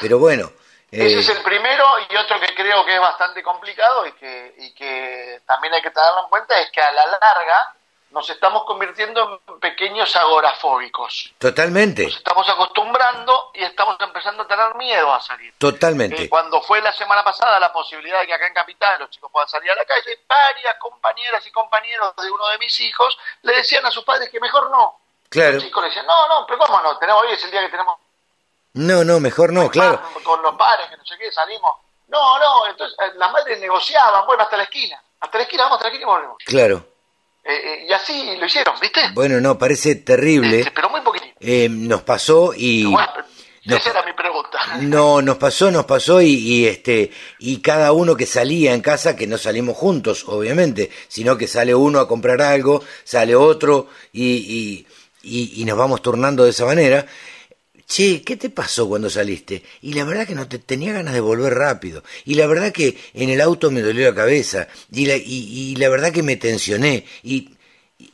[0.00, 0.52] Pero bueno.
[0.90, 4.54] Ese es eh, el primero y otro que creo que es bastante complicado y que,
[4.58, 7.74] y que también hay que tenerlo en cuenta es que a la larga
[8.10, 11.34] nos estamos convirtiendo en pequeños agorafóbicos.
[11.38, 12.04] Totalmente.
[12.04, 15.52] Nos estamos acostumbrando y estamos empezando a tener miedo a salir.
[15.58, 16.24] Totalmente.
[16.24, 19.30] Eh, cuando fue la semana pasada la posibilidad de que acá en Capital los chicos
[19.30, 23.56] puedan salir a la calle, varias compañeras y compañeros de uno de mis hijos le
[23.56, 25.00] decían a sus padres que mejor no.
[25.28, 25.54] Claro.
[25.54, 27.70] Los chicos le decían, no, no, pero cómo no, tenemos hoy es el día que
[27.70, 27.98] tenemos...
[28.76, 30.00] No, no, mejor no, claro.
[30.22, 31.72] Con los padres, que no sé qué, salimos.
[32.08, 35.02] No, no, entonces eh, las madres negociaban, bueno, hasta la esquina.
[35.18, 36.36] Hasta la esquina, vamos hasta la esquina y volvemos.
[36.44, 36.86] Claro.
[37.42, 39.00] Eh, eh, y así lo hicieron, ¿viste?
[39.14, 40.60] Bueno, no, parece terrible.
[40.60, 41.34] Este, pero muy poquitito.
[41.40, 42.92] Eh, nos pasó y...
[43.64, 44.58] esa era mi pregunta.
[44.80, 49.26] No, nos pasó, nos pasó y, este y cada uno que salía en casa, que
[49.26, 54.86] no salimos juntos, obviamente, sino que sale uno a comprar algo, sale otro y,
[55.22, 57.06] y, y nos vamos turnando de esa manera
[57.86, 59.62] che, ¿qué te pasó cuando saliste?
[59.82, 62.02] Y la verdad que no te tenía ganas de volver rápido.
[62.24, 64.68] Y la verdad que en el auto me dolió la cabeza.
[64.92, 67.04] Y la, y, la verdad que me tensioné.
[67.22, 67.50] Y,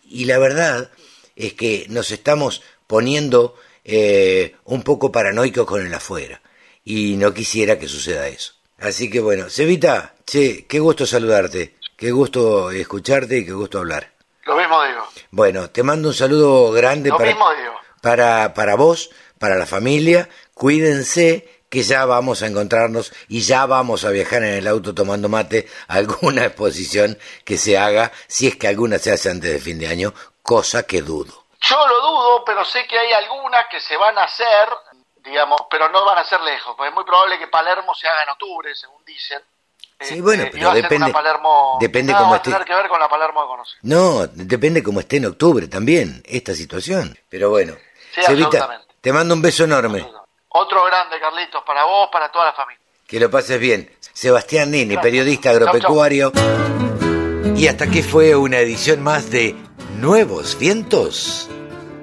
[0.09, 0.91] y, la verdad
[1.37, 6.43] es que nos estamos poniendo eh, un poco paranoicos con el afuera.
[6.85, 8.55] Y no quisiera que suceda eso.
[8.79, 11.77] Así que bueno, Cevita, che, qué gusto saludarte.
[11.97, 14.11] Qué gusto escucharte y qué gusto hablar.
[14.45, 15.03] Lo mismo digo.
[15.31, 17.75] Bueno, te mando un saludo grande Lo para, mismo digo.
[18.01, 19.11] para, para vos,
[19.43, 24.55] para la familia, cuídense que ya vamos a encontrarnos y ya vamos a viajar en
[24.55, 29.11] el auto tomando mate a alguna exposición que se haga, si es que alguna se
[29.11, 30.15] hace antes de fin de año,
[30.45, 31.47] cosa que dudo.
[31.61, 34.69] Yo lo dudo, pero sé que hay algunas que se van a hacer,
[35.25, 38.23] digamos, pero no van a ser lejos, porque es muy probable que Palermo se haga
[38.23, 39.43] en octubre, según dicen.
[39.99, 41.13] Sí, bueno, este, pero depende,
[41.81, 42.53] depende cómo esté.
[42.65, 47.19] que ver con la Palermo de No, depende cómo esté en octubre también, esta situación.
[47.29, 47.75] Pero bueno,
[48.15, 48.92] sí, absolutamente.
[49.03, 50.07] Te mando un beso enorme.
[50.51, 52.81] Otro grande, Carlitos, para vos, para toda la familia.
[53.05, 53.91] Que lo pases bien.
[53.99, 56.31] Sebastián Nini, periodista agropecuario.
[57.57, 59.57] Y hasta aquí fue una edición más de
[59.99, 61.51] Nuevos Vientos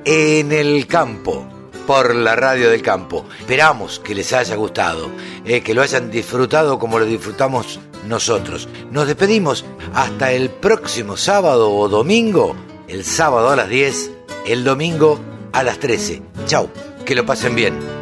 [0.03, 1.47] en el Campo,
[1.87, 3.25] por la radio del campo.
[3.39, 5.09] Esperamos que les haya gustado,
[5.45, 8.67] eh, que lo hayan disfrutado como lo disfrutamos nosotros.
[8.91, 9.63] Nos despedimos
[9.93, 12.57] hasta el próximo sábado o domingo,
[12.89, 14.11] el sábado a las 10,
[14.47, 15.17] el domingo
[15.53, 16.21] a las 13.
[16.45, 16.69] Chau
[17.09, 17.98] que lo pasen bien.